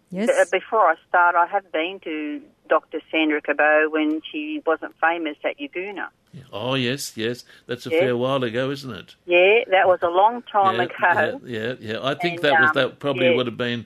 yes. 0.10 0.30
B- 0.52 0.60
before 0.60 0.82
I 0.82 0.96
start, 1.10 1.36
I 1.36 1.48
have 1.48 1.72
been 1.72 2.00
to 2.04 2.42
Dr. 2.70 3.02
Sandra 3.12 3.42
Cabot 3.42 3.92
when 3.92 4.22
she 4.32 4.62
wasn't 4.66 4.96
famous 5.00 5.38
at 5.44 5.58
Yagoona. 5.60 6.08
Oh 6.52 6.74
yes, 6.76 7.16
yes. 7.16 7.46
That's 7.68 7.86
a 7.86 7.92
Yeah. 7.92 8.00
fair 8.00 8.18
while 8.18 8.44
ago, 8.44 8.72
isn't 8.72 8.92
it? 8.92 9.16
Yeah, 9.26 9.60
that 9.70 9.88
was 9.88 10.00
a 10.02 10.10
long 10.10 10.42
time 10.44 10.76
yeah, 10.78 10.84
ago. 10.84 11.42
yeah, 11.46 11.60
yeah, 11.60 11.76
yeah. 11.80 12.00
I 12.04 12.16
think 12.16 12.36
And, 12.36 12.44
that 12.46 12.60
was 12.62 12.70
um, 12.70 12.74
that 12.76 13.00
probably 13.00 13.28
yeah. 13.30 13.36
would 13.36 13.46
have 13.48 13.58
been 13.58 13.86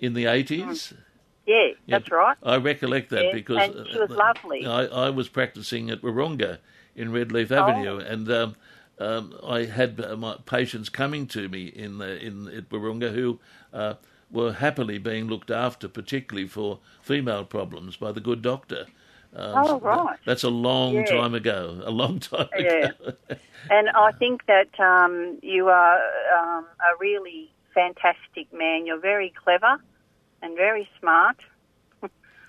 in 0.00 0.14
the 0.14 0.26
eighties. 0.26 0.92
Yeah, 1.46 1.68
that's 1.86 2.10
right. 2.10 2.36
I 2.42 2.56
recollect 2.56 3.10
that 3.10 3.32
because 3.32 3.58
and 3.58 3.86
she 3.92 3.98
was 3.98 4.10
uh, 4.10 4.14
lovely. 4.14 4.66
I, 4.66 4.84
I 4.86 5.10
was 5.10 5.28
practicing 5.28 5.90
at 5.90 6.00
Wahroonga 6.00 6.58
in 6.96 7.10
Redleaf 7.10 7.52
Oh. 7.52 7.56
Avenue, 7.56 7.98
and 7.98 8.30
um, 8.32 8.56
um, 8.98 9.34
I 9.46 9.64
had 9.64 9.98
my 10.18 10.36
patients 10.46 10.88
coming 10.88 11.26
to 11.28 11.48
me 11.48 11.66
in 11.66 11.98
the, 11.98 12.18
in 12.18 12.48
at 12.48 12.70
Wahroonga 12.70 13.12
who 13.14 13.40
uh, 13.74 13.94
were 14.34 14.52
happily 14.52 14.98
being 14.98 15.28
looked 15.28 15.50
after, 15.50 15.88
particularly 15.88 16.48
for 16.48 16.80
female 17.00 17.44
problems, 17.44 17.96
by 17.96 18.12
the 18.12 18.20
good 18.20 18.42
doctor. 18.42 18.86
Um, 19.34 19.64
Oh, 19.66 19.80
right. 19.80 20.18
that's 20.26 20.42
a 20.44 20.50
long 20.50 20.94
Yeah. 20.94 21.04
time 21.04 21.34
ago. 21.34 21.80
A 21.84 21.90
long 21.90 22.18
time 22.18 22.48
Yeah. 22.58 22.90
ago. 22.90 23.14
And 23.70 23.88
I 23.90 24.12
think 24.18 24.42
that 24.46 24.78
um, 24.78 25.38
you 25.42 25.68
are 25.68 25.98
um, 26.38 26.64
a 26.64 26.96
really 27.00 27.50
fantastic 27.74 28.52
man. 28.52 28.86
You're 28.86 29.00
very 29.00 29.32
clever 29.42 29.78
and 30.42 30.56
very 30.56 30.88
smart. 31.00 31.36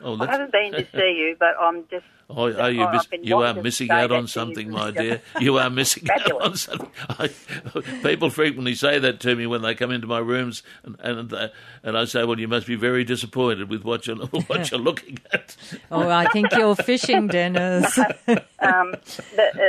Oh, 0.02 0.18
I 0.22 0.26
haven't 0.28 0.52
been 0.52 0.72
to 0.74 0.86
see 0.94 1.16
you, 1.18 1.36
but 1.40 1.56
I'm 1.60 1.88
just. 1.90 2.06
Oh, 2.28 2.52
are 2.52 2.72
you, 2.72 2.84
I've 2.84 2.94
miss, 2.94 3.08
you 3.22 3.38
are 3.44 3.54
missing 3.54 3.92
out 3.92 4.12
on 4.12 4.26
something, 4.28 4.72
my 4.72 4.90
dear. 4.90 5.22
You 5.40 5.60
are 5.60 5.70
missing 5.70 6.10
out 6.10 6.42
on 6.42 6.56
something. 6.56 6.90
I, 7.08 7.30
people 8.02 8.32
frequently 8.32 8.74
say 8.74 8.98
that 8.98 9.20
to 9.20 9.36
me 9.36 9.46
when 9.46 9.62
they 9.62 9.76
come 9.76 9.92
into 9.92 10.08
my 10.08 10.18
rooms, 10.18 10.64
and 10.84 10.96
and, 11.02 11.32
uh, 11.32 11.50
and 11.84 11.96
I 11.96 12.06
say, 12.06 12.24
"Well, 12.24 12.40
you 12.40 12.48
must 12.48 12.66
be 12.66 12.74
very 12.76 13.04
disappointed 13.04 13.70
with 13.70 13.84
what 13.84 14.08
you're 14.08 14.16
what 14.48 14.72
you're 14.72 14.80
looking 14.80 15.20
at." 15.34 15.56
Oh, 15.92 16.10
I 16.10 16.26
think 16.30 16.48
you're 16.54 16.76
fishing, 16.76 17.28
Dennis. 17.28 17.96
Um, 17.98 18.96
but, 19.36 19.56
uh, 19.56 19.62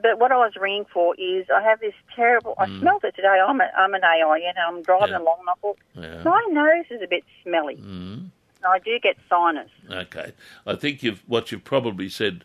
but 0.00 0.18
what 0.20 0.30
I 0.30 0.36
was 0.36 0.52
ringing 0.60 0.84
for 0.84 1.16
is 1.18 1.46
I 1.52 1.62
have 1.62 1.80
this 1.80 1.94
terrible. 2.14 2.54
I 2.58 2.66
smelled 2.78 3.02
it 3.02 3.16
today. 3.16 3.40
I'm, 3.44 3.60
a, 3.60 3.64
I'm 3.76 3.92
an 3.94 4.02
AI, 4.04 4.36
you 4.36 4.52
know, 4.54 4.68
I'm 4.68 4.82
driving 4.82 5.08
Mm. 5.08 5.10
Yeah. 5.10 5.18
along 5.18 5.36
and 5.40 5.48
I 5.50 5.54
thought, 5.60 5.78
Yeah. 5.96 6.22
my 6.22 6.46
nose 6.50 6.84
is 6.90 7.02
a 7.02 7.08
bit 7.08 7.24
smelly. 7.42 7.76
Mm. 7.76 8.30
I 8.64 8.78
do 8.78 8.98
get 8.98 9.16
sinus. 9.28 9.70
Okay, 9.90 10.32
I 10.66 10.74
think 10.76 11.02
you've 11.02 11.22
what 11.26 11.52
you've 11.52 11.64
probably 11.64 12.08
said 12.08 12.44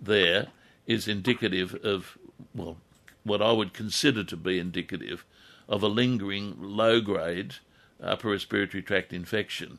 there 0.00 0.48
is 0.86 1.06
indicative 1.08 1.74
of 1.84 2.18
well, 2.54 2.78
what 3.24 3.42
I 3.42 3.52
would 3.52 3.72
consider 3.72 4.24
to 4.24 4.36
be 4.36 4.58
indicative 4.58 5.24
of 5.68 5.82
a 5.82 5.88
lingering 5.88 6.56
low 6.58 7.00
grade 7.00 7.54
upper 8.02 8.30
respiratory 8.30 8.82
tract 8.82 9.12
infection. 9.12 9.78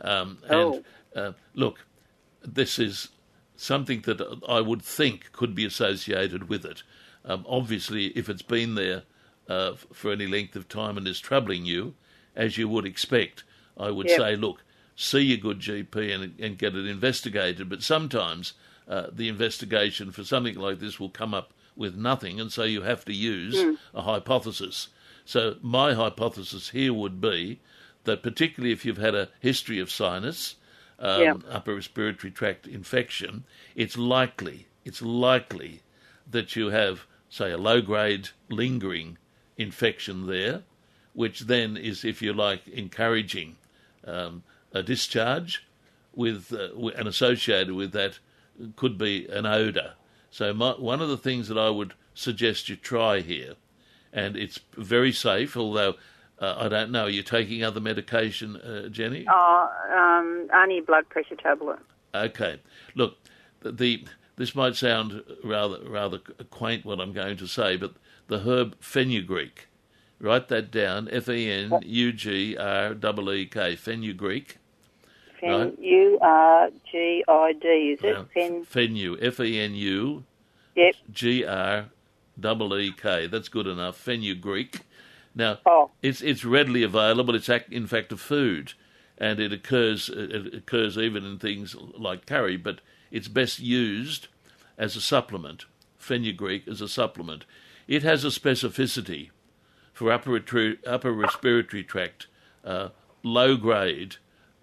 Um, 0.00 0.38
and 0.48 0.84
uh, 1.14 1.32
look, 1.54 1.86
this 2.42 2.78
is 2.78 3.08
something 3.56 4.02
that 4.02 4.40
I 4.48 4.60
would 4.60 4.82
think 4.82 5.32
could 5.32 5.54
be 5.54 5.64
associated 5.64 6.48
with 6.48 6.64
it. 6.64 6.82
Um, 7.24 7.44
obviously, 7.48 8.06
if 8.08 8.28
it's 8.28 8.42
been 8.42 8.74
there 8.74 9.02
uh, 9.48 9.74
for 9.92 10.12
any 10.12 10.26
length 10.26 10.56
of 10.56 10.68
time 10.68 10.96
and 10.96 11.06
is 11.06 11.20
troubling 11.20 11.66
you, 11.66 11.94
as 12.34 12.56
you 12.56 12.68
would 12.68 12.86
expect, 12.86 13.44
I 13.76 13.90
would 13.90 14.08
Yep. 14.08 14.18
say, 14.18 14.36
look, 14.36 14.62
see 15.00 15.20
your 15.20 15.38
good 15.38 15.60
GP 15.60 16.14
and, 16.14 16.34
and 16.38 16.58
get 16.58 16.74
it 16.74 16.86
investigated. 16.86 17.68
But 17.70 17.82
sometimes 17.82 18.52
uh, 18.86 19.06
the 19.10 19.28
investigation 19.28 20.12
for 20.12 20.24
something 20.24 20.56
like 20.56 20.78
this 20.78 21.00
will 21.00 21.08
come 21.08 21.32
up 21.32 21.52
with 21.74 21.96
nothing, 21.96 22.38
and 22.38 22.52
so 22.52 22.64
you 22.64 22.82
have 22.82 23.04
to 23.06 23.14
use 23.14 23.56
a 23.94 24.02
hypothesis. 24.02 24.88
So 25.24 25.56
my 25.62 25.94
hypothesis 25.94 26.70
here 26.70 26.92
would 26.92 27.20
be 27.20 27.60
that 28.04 28.22
particularly 28.22 28.72
if 28.72 28.84
you've 28.84 28.98
had 28.98 29.14
a 29.14 29.28
history 29.40 29.78
of 29.78 29.90
sinus, 29.90 30.56
um, 30.98 31.20
Yeah. 31.20 31.34
upper 31.48 31.74
respiratory 31.74 32.30
tract 32.30 32.66
infection, 32.66 33.44
it's 33.74 33.96
likely, 33.96 34.66
it's 34.84 35.00
likely 35.00 35.80
that 36.30 36.56
you 36.56 36.68
have, 36.68 37.06
say, 37.30 37.50
a 37.52 37.58
low 37.58 37.80
grade 37.80 38.28
lingering 38.50 39.16
infection 39.56 40.26
there, 40.26 40.62
which 41.14 41.40
then 41.40 41.76
is, 41.76 42.04
if 42.04 42.20
you 42.20 42.32
like, 42.34 42.68
encouraging 42.68 43.56
um, 44.06 44.42
a 44.72 44.82
discharge 44.82 45.66
with, 46.14 46.52
uh, 46.52 46.88
and 46.88 47.08
associated 47.08 47.72
with 47.72 47.92
that 47.92 48.18
could 48.76 48.98
be 48.98 49.26
an 49.28 49.46
odour. 49.46 49.92
So 50.30 50.52
my, 50.54 50.72
one 50.72 51.00
of 51.00 51.08
the 51.08 51.16
things 51.16 51.48
that 51.48 51.58
I 51.58 51.70
would 51.70 51.94
suggest 52.14 52.68
you 52.68 52.76
try 52.76 53.20
here, 53.20 53.54
and 54.12 54.36
it's 54.36 54.60
very 54.76 55.12
safe, 55.12 55.56
although 55.56 55.94
uh, 56.40 56.54
I 56.58 56.68
don't 56.68 56.90
know, 56.90 57.04
are 57.04 57.10
you 57.10 57.22
taking 57.22 57.62
other 57.62 57.80
medication, 57.80 58.56
uh, 58.56 58.88
Jenny? 58.88 59.26
Oh, 59.30 59.68
um, 59.92 60.48
only 60.54 60.80
blood 60.80 61.08
pressure 61.08 61.36
tablet. 61.36 61.78
Okay. 62.14 62.60
Look, 62.94 63.18
the, 63.60 63.72
the 63.72 64.04
this 64.36 64.54
might 64.54 64.74
sound 64.74 65.22
rather 65.44 65.78
rather 65.86 66.18
quaint 66.50 66.86
what 66.86 66.98
I'm 66.98 67.12
going 67.12 67.36
to 67.36 67.46
say, 67.46 67.76
but 67.76 67.92
the 68.28 68.38
herb 68.38 68.74
fenugreek. 68.80 69.66
Write 70.18 70.48
that 70.48 70.70
down. 70.70 71.08
F 71.12 71.28
E 71.28 71.50
N 71.50 71.78
U 71.84 72.12
G 72.12 72.56
R 72.56 72.94
E 72.94 73.30
E 73.32 73.46
K. 73.46 73.76
Fenugreek. 73.76 74.56
Fen 75.40 75.50
Right. 75.60 75.78
U 75.78 76.18
R 76.20 76.70
G 76.90 77.24
I 77.26 77.52
D, 77.52 77.68
is 77.68 78.00
it? 78.02 78.26
Fen. 78.34 78.64
Fenu. 78.64 79.16
F 79.20 79.40
E 79.40 79.58
N 79.60 79.74
U 79.74 80.24
Yep. 80.76 80.94
G 81.12 81.44
R 81.44 81.86
E 82.42 82.74
E 82.78 82.92
K. 82.92 83.26
That's 83.26 83.48
good 83.48 83.66
enough. 83.66 83.96
Fenugreek. 83.96 84.80
Now, 85.34 85.58
Oh. 85.66 85.90
it's 86.02 86.20
it's 86.22 86.44
readily 86.44 86.82
available. 86.82 87.34
It's 87.34 87.48
in 87.48 87.86
fact 87.86 88.12
a 88.12 88.16
food, 88.16 88.74
and 89.18 89.38
it 89.40 89.52
occurs 89.52 90.08
it 90.08 90.54
occurs 90.54 90.98
even 90.98 91.24
in 91.24 91.38
things 91.38 91.74
like 91.74 92.26
curry, 92.26 92.56
but 92.56 92.80
it's 93.10 93.28
best 93.28 93.58
used 93.60 94.28
as 94.78 94.96
a 94.96 95.00
supplement. 95.00 95.64
Fenugreek 95.96 96.66
as 96.66 96.80
a 96.80 96.88
supplement. 96.88 97.44
It 97.86 98.02
has 98.02 98.24
a 98.24 98.28
specificity 98.28 99.30
for 99.92 100.10
upper 100.10 100.30
retru- 100.40 100.78
upper 100.86 101.12
respiratory 101.12 101.84
tract, 101.84 102.26
uh, 102.64 102.88
low 103.22 103.56
grade 103.56 104.16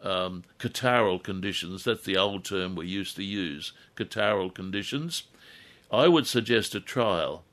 um, 0.03 0.43
catarrhal 0.59 1.21
conditions. 1.21 1.83
That's 1.83 2.03
the 2.03 2.17
old 2.17 2.45
term 2.45 2.75
we 2.75 2.87
used 2.87 3.15
to 3.15 3.23
use. 3.23 3.73
Catarrhal 3.95 4.53
conditions. 4.53 5.23
I 5.91 6.07
would 6.07 6.27
suggest 6.27 6.75
a 6.75 6.79
trial 6.79 7.43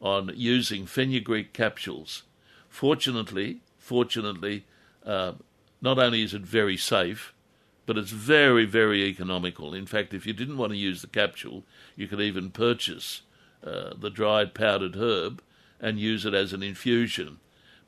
on 0.00 0.32
using 0.34 0.86
fenugreek 0.86 1.52
capsules. 1.52 2.22
Fortunately, 2.68 3.60
fortunately, 3.78 4.64
uh, 5.04 5.32
not 5.80 5.98
only 5.98 6.22
is 6.22 6.34
it 6.34 6.42
very 6.42 6.76
safe, 6.76 7.32
but 7.86 7.98
it's 7.98 8.10
very, 8.10 8.64
very 8.64 9.04
economical. 9.04 9.74
In 9.74 9.86
fact, 9.86 10.14
if 10.14 10.26
you 10.26 10.32
didn't 10.32 10.56
want 10.56 10.72
to 10.72 10.78
use 10.78 11.02
the 11.02 11.08
capsule, 11.08 11.64
you 11.96 12.06
could 12.06 12.20
even 12.20 12.50
purchase 12.50 13.22
uh, 13.64 13.94
the 13.98 14.10
dried 14.10 14.54
powdered 14.54 14.96
herb 14.96 15.42
and 15.80 15.98
use 15.98 16.24
it 16.24 16.34
as 16.34 16.52
an 16.52 16.62
infusion. 16.62 17.38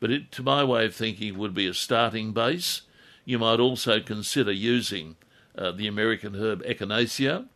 But 0.00 0.10
it, 0.10 0.32
to 0.32 0.42
my 0.42 0.64
way 0.64 0.86
of 0.86 0.94
thinking, 0.94 1.38
would 1.38 1.54
be 1.54 1.66
a 1.66 1.74
starting 1.74 2.32
base. 2.32 2.82
You 3.24 3.38
might 3.38 3.60
also 3.60 4.00
consider 4.00 4.52
using 4.52 5.16
uh, 5.56 5.72
the 5.72 5.86
American 5.86 6.34
herb 6.34 6.62
echinacea, 6.64 7.46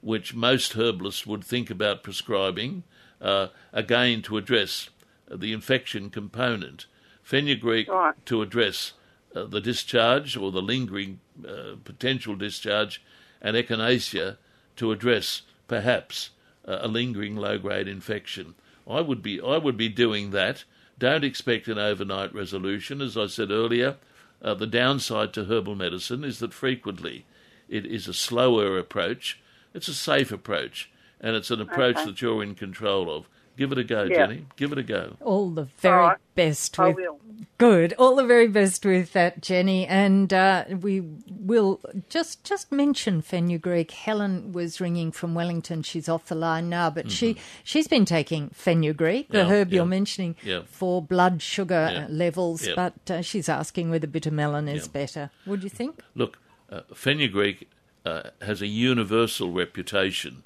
which 0.00 0.34
most 0.34 0.74
herbalists 0.74 1.26
would 1.26 1.42
think 1.44 1.70
about 1.70 2.02
prescribing, 2.02 2.84
uh, 3.20 3.48
again 3.72 4.22
to 4.22 4.36
address 4.36 4.90
uh, 5.30 5.36
the 5.36 5.52
infection 5.52 6.10
component. 6.10 6.86
Fenugreek 7.22 7.88
Right. 7.88 8.14
to 8.26 8.42
address 8.42 8.92
uh, 9.34 9.44
the 9.44 9.60
discharge 9.60 10.36
or 10.36 10.50
the 10.50 10.62
lingering 10.62 11.20
uh, 11.46 11.76
potential 11.84 12.36
discharge, 12.36 13.02
and 13.40 13.56
echinacea 13.56 14.36
to 14.76 14.92
address 14.92 15.42
perhaps 15.68 16.30
uh, 16.66 16.78
a 16.80 16.88
lingering 16.88 17.36
low-grade 17.36 17.88
infection. 17.88 18.54
I 18.86 19.00
would 19.00 19.22
be 19.22 19.40
I 19.40 19.58
would 19.58 19.76
be 19.76 19.88
doing 19.88 20.30
that. 20.30 20.64
Don't 20.98 21.24
expect 21.24 21.68
an 21.68 21.78
overnight 21.78 22.34
resolution, 22.34 23.00
as 23.00 23.16
I 23.16 23.26
said 23.26 23.50
earlier. 23.50 23.96
Uh, 24.40 24.54
the 24.54 24.66
downside 24.66 25.32
to 25.32 25.44
herbal 25.44 25.74
medicine 25.74 26.24
is 26.24 26.38
that 26.38 26.54
frequently 26.54 27.24
it 27.68 27.84
is 27.84 28.06
a 28.08 28.14
slower 28.14 28.78
approach. 28.78 29.40
It's 29.74 29.88
a 29.88 29.94
safe 29.94 30.30
approach, 30.32 30.90
and 31.20 31.34
it's 31.36 31.50
an 31.50 31.60
approach 31.60 31.96
Okay. 31.96 32.06
that 32.06 32.22
you're 32.22 32.42
in 32.42 32.54
control 32.54 33.10
of. 33.14 33.28
Give 33.58 33.72
it 33.72 33.78
a 33.78 33.84
go, 33.84 34.04
Yeah. 34.04 34.26
Jenny. 34.26 34.46
Give 34.56 34.72
it 34.72 34.78
a 34.78 34.82
go. 34.84 35.16
All 35.20 35.50
the 35.50 35.64
very 35.64 35.96
right. 35.98 36.16
best 36.36 36.78
I 36.78 36.88
with 36.88 36.96
will. 36.96 37.18
Good. 37.58 37.92
All 37.98 38.14
the 38.14 38.24
very 38.24 38.46
best 38.46 38.84
with 38.86 39.12
that, 39.14 39.42
Jenny. 39.42 39.84
And 39.84 40.32
uh, 40.32 40.64
we 40.80 41.00
will 41.28 41.80
just 42.08 42.44
just 42.44 42.70
mention 42.70 43.20
fenugreek. 43.20 43.90
Helen 43.90 44.52
was 44.52 44.80
ringing 44.80 45.10
from 45.10 45.34
Wellington. 45.34 45.82
She's 45.82 46.08
off 46.08 46.26
the 46.26 46.36
line 46.36 46.68
now, 46.68 46.88
but 46.88 47.10
she 47.10 47.36
she's 47.64 47.88
been 47.88 48.04
taking 48.04 48.50
fenugreek, 48.50 49.28
the 49.30 49.38
Mm-hmm. 49.38 49.50
Yeah, 49.50 49.56
herb 49.58 49.72
you're 49.72 49.86
mentioning, 49.86 50.36
yeah. 50.44 50.60
for 50.66 51.02
blood 51.02 51.42
sugar 51.42 51.88
Yeah, 51.92 52.04
uh, 52.04 52.08
levels. 52.08 52.64
yeah. 52.64 52.74
But 52.76 53.10
uh, 53.10 53.22
she's 53.22 53.48
asking 53.48 53.90
whether 53.90 54.06
bitter 54.06 54.30
melon 54.30 54.68
is 54.68 54.84
Yeah. 54.86 54.92
better. 54.92 55.30
Would 55.44 55.64
you 55.64 55.68
think? 55.70 56.00
Look, 56.14 56.38
uh, 56.70 56.82
fenugreek 56.94 57.68
uh, 58.06 58.30
has 58.42 58.62
a 58.62 58.68
universal 58.68 59.50
reputation 59.50 60.44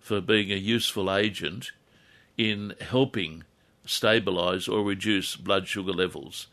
for 0.00 0.20
being 0.20 0.50
a 0.50 0.56
useful 0.56 1.14
agent 1.14 1.70
in 2.36 2.74
helping 2.80 3.44
stabilise 3.86 4.72
or 4.72 4.84
reduce 4.84 5.36
blood 5.36 5.66
sugar 5.66 5.92
levels. 5.92 6.46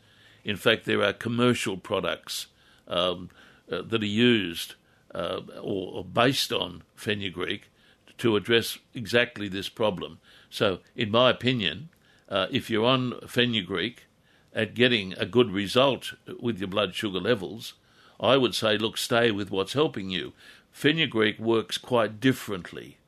In 0.44 0.56
fact, 0.56 0.84
there 0.84 1.02
are 1.02 1.12
commercial 1.12 1.76
products 1.76 2.46
um, 2.88 3.30
uh, 3.70 3.82
that 3.82 4.02
are 4.02 4.06
used 4.06 4.74
uh, 5.14 5.40
or, 5.60 5.92
or 5.94 6.04
based 6.04 6.52
on 6.52 6.82
fenugreek 6.94 7.70
to 8.18 8.36
address 8.36 8.78
exactly 8.94 9.48
this 9.48 9.68
problem. 9.68 10.18
So, 10.50 10.80
in 10.94 11.10
my 11.10 11.30
opinion, 11.30 11.88
uh, 12.28 12.46
if 12.50 12.68
you're 12.70 12.86
on 12.86 13.20
fenugreek 13.26 14.04
at 14.52 14.74
getting 14.74 15.14
a 15.14 15.26
good 15.26 15.50
result 15.50 16.14
with 16.40 16.58
your 16.58 16.68
blood 16.68 16.94
sugar 16.94 17.20
levels, 17.20 17.74
I 18.18 18.36
would 18.36 18.54
say, 18.54 18.76
look, 18.76 18.98
stay 18.98 19.30
with 19.30 19.50
what's 19.50 19.72
helping 19.72 20.10
you. 20.10 20.32
Fenugreek 20.70 21.38
works 21.38 21.78
quite 21.78 22.20
differently 22.20 22.98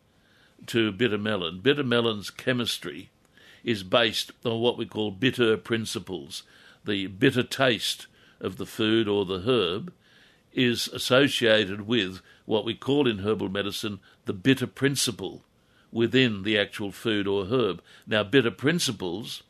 to 0.67 0.93
bitter 0.93 1.19
melon. 1.19 1.61
Bitter 1.61 1.85
melon's 1.85 2.31
chemistry 2.31 3.11
is 3.65 3.83
based 3.83 4.33
on 4.45 4.61
what 4.61 4.77
we 4.77 4.87
call 4.87 5.11
bitter 5.11 5.57
principles. 5.57 6.43
The 6.85 7.07
bitter 7.07 7.43
taste 7.43 8.07
of 8.41 8.57
the 8.57 8.67
food 8.67 9.09
or 9.09 9.25
the 9.25 9.41
herb 9.41 9.93
is 10.53 10.89
associated 10.89 11.83
with 11.83 12.21
what 12.45 12.65
we 12.65 12.75
call 12.75 13.09
in 13.09 13.19
herbal 13.19 13.49
medicine 13.49 14.01
the 14.27 14.33
bitter 14.33 14.67
principle 14.67 15.43
within 15.91 16.43
the 16.43 16.59
actual 16.59 16.91
food 16.91 17.27
or 17.27 17.47
herb. 17.47 17.83
Now, 18.07 18.25
bitter 18.25 18.51
principles 18.51 19.43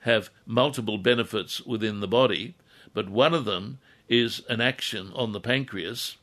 have 0.00 0.30
multiple 0.46 0.98
benefits 0.98 1.60
within 1.60 2.00
the 2.00 2.08
body, 2.08 2.54
but 2.94 3.08
one 3.08 3.34
of 3.34 3.44
them 3.44 3.78
is 4.08 4.42
an 4.48 4.60
action 4.60 5.12
on 5.14 5.32
the 5.32 5.40
pancreas 5.40 6.16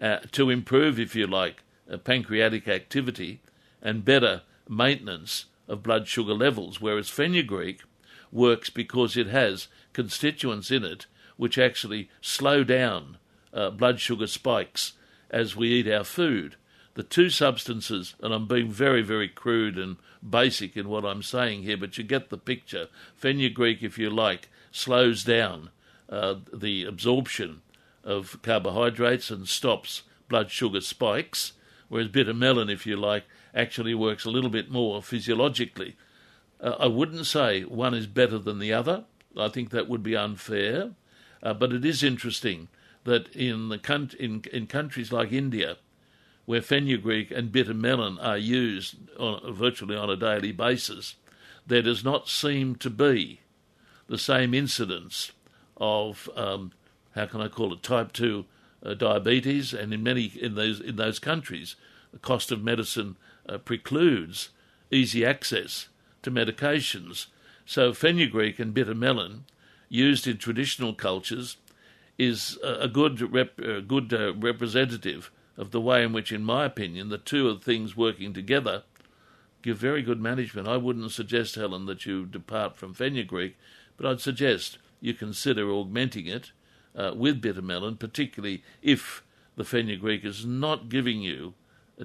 uh, 0.00 0.18
to 0.32 0.50
improve, 0.50 0.98
if 0.98 1.14
you 1.14 1.26
like, 1.26 1.62
uh, 1.90 1.96
pancreatic 1.96 2.68
activity 2.68 3.40
and 3.82 4.04
better 4.04 4.42
maintenance 4.68 5.46
of 5.68 5.82
blood 5.82 6.08
sugar 6.08 6.34
levels, 6.34 6.80
whereas 6.80 7.08
fenugreek 7.08 7.80
works 8.30 8.70
because 8.70 9.16
it 9.16 9.26
has 9.26 9.68
constituents 9.92 10.70
in 10.70 10.84
it 10.84 11.06
which 11.36 11.58
actually 11.58 12.08
slow 12.20 12.62
down 12.62 13.18
uh, 13.52 13.70
blood 13.70 14.00
sugar 14.00 14.26
spikes 14.26 14.92
as 15.30 15.56
we 15.56 15.68
eat 15.68 15.90
our 15.90 16.04
food. 16.04 16.56
The 16.94 17.02
two 17.02 17.30
substances, 17.30 18.14
and 18.20 18.34
I'm 18.34 18.46
being 18.46 18.70
very, 18.70 19.02
very 19.02 19.28
crude 19.28 19.78
and 19.78 19.96
basic 20.28 20.76
in 20.76 20.88
what 20.88 21.04
I'm 21.04 21.22
saying 21.22 21.62
here, 21.62 21.76
but 21.76 21.96
you 21.96 22.04
get 22.04 22.28
the 22.28 22.38
picture. 22.38 22.88
Fenugreek, 23.16 23.82
if 23.82 23.98
you 23.98 24.10
like, 24.10 24.48
slows 24.70 25.24
down 25.24 25.70
uh, 26.08 26.36
the 26.52 26.84
absorption 26.84 27.62
of 28.04 28.38
carbohydrates 28.42 29.30
and 29.30 29.48
stops 29.48 30.02
blood 30.28 30.50
sugar 30.50 30.80
spikes, 30.80 31.52
whereas 31.88 32.08
bitter 32.08 32.34
melon, 32.34 32.68
if 32.68 32.86
you 32.86 32.96
like, 32.96 33.24
actually 33.54 33.94
works 33.94 34.24
a 34.24 34.30
little 34.30 34.50
bit 34.50 34.70
more 34.70 35.02
physiologically. 35.02 35.96
Uh, 36.60 36.76
I 36.78 36.86
wouldn't 36.86 37.26
say 37.26 37.62
one 37.62 37.94
is 37.94 38.06
better 38.06 38.38
than 38.38 38.58
the 38.58 38.72
other. 38.72 39.04
I 39.36 39.48
think 39.48 39.70
that 39.70 39.88
would 39.88 40.02
be 40.02 40.16
unfair. 40.16 40.92
Uh, 41.42 41.54
but 41.54 41.72
it 41.72 41.84
is 41.84 42.02
interesting 42.02 42.68
that 43.04 43.28
in 43.34 43.68
the 43.68 43.78
con- 43.78 44.12
in, 44.18 44.44
in 44.52 44.66
countries 44.66 45.12
like 45.12 45.32
India, 45.32 45.76
where 46.44 46.62
fenugreek 46.62 47.30
and 47.30 47.52
bitter 47.52 47.74
melon 47.74 48.18
are 48.18 48.38
used 48.38 48.96
on, 49.18 49.52
virtually 49.52 49.96
on 49.96 50.10
a 50.10 50.16
daily 50.16 50.52
basis, 50.52 51.16
there 51.66 51.82
does 51.82 52.04
not 52.04 52.28
seem 52.28 52.76
to 52.76 52.90
be 52.90 53.40
the 54.08 54.18
same 54.18 54.54
incidence 54.54 55.32
of 55.76 56.28
um, 56.36 56.72
how 57.14 57.26
can 57.26 57.40
I 57.40 57.48
call 57.48 57.72
it 57.72 57.82
type 57.82 58.12
two 58.12 58.44
uh, 58.84 58.94
diabetes, 58.94 59.72
and 59.72 59.92
in 59.92 60.02
many 60.02 60.24
in 60.24 60.54
those 60.54 60.80
in 60.80 60.96
those 60.96 61.18
countries, 61.18 61.76
the 62.12 62.18
cost 62.18 62.50
of 62.52 62.62
medicine 62.62 63.16
uh, 63.48 63.58
precludes 63.58 64.50
easy 64.90 65.24
access 65.24 65.88
to 66.22 66.30
medications. 66.30 67.26
So 67.64 67.92
fenugreek 67.92 68.58
and 68.58 68.74
bitter 68.74 68.94
melon, 68.94 69.44
used 69.88 70.26
in 70.26 70.38
traditional 70.38 70.94
cultures, 70.94 71.56
is 72.18 72.58
a, 72.62 72.88
good 72.88 73.32
rep, 73.32 73.58
a 73.58 73.80
good 73.80 74.12
uh, 74.12 74.34
representative 74.34 75.30
of 75.56 75.70
the 75.70 75.80
way 75.80 76.02
in 76.02 76.12
which, 76.12 76.32
in 76.32 76.44
my 76.44 76.64
opinion, 76.64 77.08
the 77.08 77.18
two 77.18 77.48
of 77.48 77.62
things 77.62 77.96
working 77.96 78.32
together 78.32 78.84
give 79.62 79.78
very 79.78 80.02
good 80.02 80.20
management. 80.20 80.68
I 80.68 80.76
wouldn't 80.76 81.12
suggest, 81.12 81.54
Helen, 81.54 81.86
that 81.86 82.04
you 82.04 82.26
depart 82.26 82.76
from 82.76 82.94
fenugreek, 82.94 83.56
but 83.96 84.06
I'd 84.06 84.20
suggest 84.20 84.78
you 85.00 85.14
consider 85.14 85.70
augmenting 85.70 86.26
it 86.26 86.52
uh, 86.96 87.12
with 87.14 87.40
bitter 87.40 87.62
melon, 87.62 87.96
particularly 87.96 88.62
if 88.82 89.22
the 89.56 89.64
fenugreek 89.64 90.24
is 90.24 90.44
not 90.44 90.88
giving 90.88 91.22
you 91.22 91.54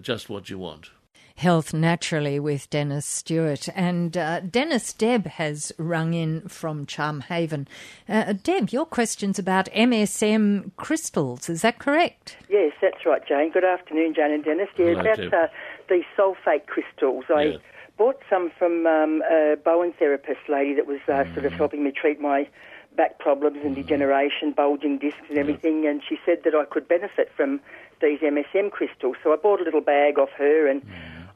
just 0.01 0.29
what 0.29 0.49
you 0.49 0.57
want. 0.57 0.91
Health 1.37 1.71
Naturally 1.73 2.39
with 2.39 2.67
Dennis 2.69 3.05
Stewart. 3.05 3.69
And 3.75 4.17
uh, 4.17 4.39
Dennis 4.39 4.91
Deb 4.91 5.27
has 5.27 5.71
rung 5.77 6.13
in 6.15 6.41
from 6.47 6.85
Charmhaven. 6.87 7.67
Uh, 8.09 8.33
Deb, 8.33 8.69
your 8.71 8.85
question's 8.87 9.37
about 9.37 9.67
MSM 9.67 10.71
crystals, 10.77 11.47
is 11.47 11.61
that 11.61 11.77
correct? 11.77 12.37
Yes, 12.49 12.73
that's 12.81 13.05
right, 13.05 13.21
Jane. 13.27 13.51
Good 13.51 13.63
afternoon, 13.63 14.15
Jane 14.15 14.31
and 14.31 14.43
Dennis. 14.43 14.67
Yeah, 14.77 14.85
Hello, 14.95 15.01
about 15.01 15.19
uh, 15.33 15.47
the 15.89 16.01
sulfate 16.17 16.65
crystals. 16.65 17.25
I 17.33 17.41
Yeah. 17.43 17.57
bought 17.97 18.19
some 18.29 18.49
from 18.57 18.87
um, 18.87 19.21
a 19.29 19.57
Bowen 19.63 19.93
therapist 19.93 20.41
lady 20.49 20.73
that 20.73 20.87
was 20.87 20.99
uh, 21.07 21.23
sort 21.33 21.45
of 21.45 21.53
helping 21.53 21.83
me 21.83 21.91
treat 21.91 22.19
my 22.19 22.47
back 22.95 23.19
problems 23.19 23.59
and 23.63 23.75
degeneration, 23.75 24.53
bulging 24.53 24.97
discs 24.97 25.21
and 25.29 25.37
everything, 25.37 25.85
and 25.85 26.01
she 26.07 26.17
said 26.25 26.39
that 26.45 26.55
I 26.55 26.65
could 26.65 26.87
benefit 26.87 27.31
from 27.37 27.59
these 28.01 28.19
MSM 28.21 28.71
crystals. 28.71 29.17
So 29.23 29.33
I 29.33 29.35
bought 29.35 29.61
a 29.61 29.63
little 29.63 29.81
bag 29.81 30.17
off 30.17 30.29
her 30.37 30.67
and 30.67 30.81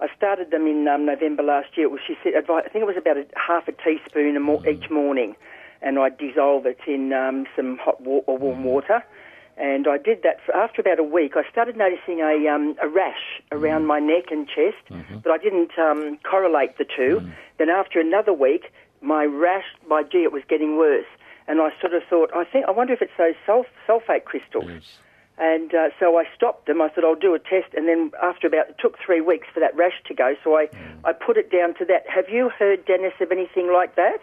I 0.01 0.07
started 0.17 0.49
them 0.51 0.65
in 0.65 0.87
um, 0.87 1.05
November 1.05 1.43
last 1.43 1.77
year. 1.77 1.85
It 1.85 1.91
was, 1.91 2.01
she 2.05 2.15
said, 2.23 2.33
I 2.35 2.61
think 2.63 2.81
it 2.83 2.87
was 2.87 2.97
about 2.97 3.17
a 3.17 3.25
half 3.35 3.67
a 3.67 3.71
teaspoon 3.71 4.35
a 4.35 4.39
mo- 4.39 4.63
each 4.67 4.89
morning, 4.89 5.35
and 5.81 5.99
I'd 5.99 6.17
dissolve 6.17 6.65
it 6.65 6.79
in 6.87 7.13
um, 7.13 7.45
some 7.55 7.77
hot 7.77 8.01
wa- 8.01 8.21
or 8.25 8.37
warm 8.37 8.63
water. 8.63 9.03
And 9.57 9.87
I 9.87 9.99
did 9.99 10.23
that 10.23 10.37
for, 10.43 10.55
after 10.55 10.81
about 10.81 10.97
a 10.99 11.03
week. 11.03 11.33
I 11.35 11.47
started 11.51 11.77
noticing 11.77 12.19
a, 12.19 12.47
um, 12.47 12.75
a 12.81 12.87
rash 12.87 13.41
around 13.51 13.85
my 13.85 13.99
neck 13.99 14.31
and 14.31 14.47
chest, 14.47 14.77
but 15.23 15.31
I 15.31 15.37
didn't 15.37 15.77
um, 15.77 16.17
correlate 16.29 16.77
the 16.79 16.85
2 16.85 17.17
Then 17.59 17.69
after 17.69 17.99
another 17.99 18.33
week, 18.33 18.73
my 19.01 19.25
rash, 19.25 19.65
my 19.87 20.01
gee, 20.01 20.23
it 20.23 20.31
was 20.31 20.41
getting 20.49 20.77
worse. 20.77 21.05
And 21.47 21.61
I 21.61 21.69
sort 21.79 21.93
of 21.93 22.01
thought, 22.09 22.31
I 22.35 22.43
think, 22.43 22.65
I 22.67 22.71
wonder 22.71 22.93
if 22.93 23.03
it's 23.03 23.11
those 23.19 23.35
sulf- 23.47 23.65
sulfate 23.87 24.23
crystals. 24.23 24.65
Yes. 24.67 24.97
And 25.43 25.73
uh, 25.73 25.89
so 25.99 26.17
I 26.19 26.25
stopped 26.35 26.67
them. 26.67 26.81
I 26.81 26.89
said, 26.93 27.03
I'll 27.03 27.15
do 27.15 27.33
a 27.33 27.39
test, 27.39 27.73
and 27.75 27.87
then 27.87 28.11
after 28.21 28.45
about 28.45 28.69
it 28.69 28.75
took 28.79 28.97
three 29.03 29.21
weeks 29.21 29.47
for 29.51 29.59
that 29.59 29.75
rash 29.75 29.99
to 30.05 30.13
go. 30.13 30.35
So 30.43 30.55
I, 30.55 30.69
I 31.03 31.13
put 31.13 31.35
it 31.35 31.51
down 31.51 31.73
to 31.79 31.85
that. 31.85 32.03
Have 32.07 32.29
you 32.29 32.49
heard, 32.59 32.85
Dennis, 32.85 33.13
of 33.19 33.31
anything 33.31 33.73
like 33.73 33.95
that? 33.95 34.19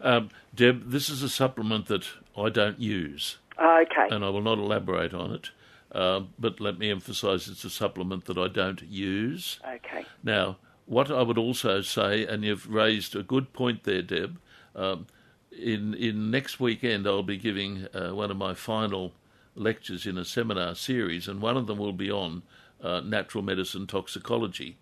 Um, 0.00 0.30
Deb, 0.52 0.90
this 0.90 1.08
is 1.08 1.22
a 1.22 1.28
supplement 1.28 1.86
that 1.86 2.08
I 2.36 2.48
don't 2.48 2.80
use, 2.80 3.38
Ah, 3.56 3.82
okay. 3.82 4.08
and 4.14 4.24
I 4.24 4.30
will 4.30 4.42
not 4.42 4.58
elaborate 4.58 5.14
on 5.14 5.32
it. 5.32 5.50
Uh, 5.92 6.22
but 6.38 6.58
let 6.60 6.76
me 6.78 6.90
emphasise 6.90 7.46
it's 7.48 7.64
a 7.64 7.70
supplement 7.70 8.24
that 8.24 8.36
I 8.36 8.48
don't 8.48 8.82
use. 8.82 9.60
Okay. 9.76 10.04
Now, 10.24 10.56
what 10.86 11.10
I 11.10 11.22
would 11.22 11.38
also 11.38 11.82
say, 11.82 12.26
and 12.26 12.44
you've 12.44 12.68
raised 12.68 13.14
a 13.14 13.22
good 13.22 13.52
point 13.52 13.84
there, 13.84 14.02
Deb. 14.02 14.38
Um, 14.74 15.06
in 15.50 15.94
in 15.94 16.30
next 16.30 16.58
weekend, 16.60 17.06
I'll 17.06 17.22
be 17.22 17.36
giving 17.38 17.86
uh, 17.94 18.10
one 18.10 18.30
of 18.30 18.36
my 18.36 18.54
final 18.54 19.12
lectures 19.58 20.06
in 20.06 20.16
a 20.16 20.24
seminar 20.24 20.74
series, 20.74 21.28
and 21.28 21.42
one 21.42 21.56
of 21.56 21.66
them 21.66 21.78
will 21.78 21.92
be 21.92 22.10
on 22.10 22.42
uh, 22.82 23.00
natural 23.00 23.42
medicine 23.42 23.86
toxicology. 23.86 24.76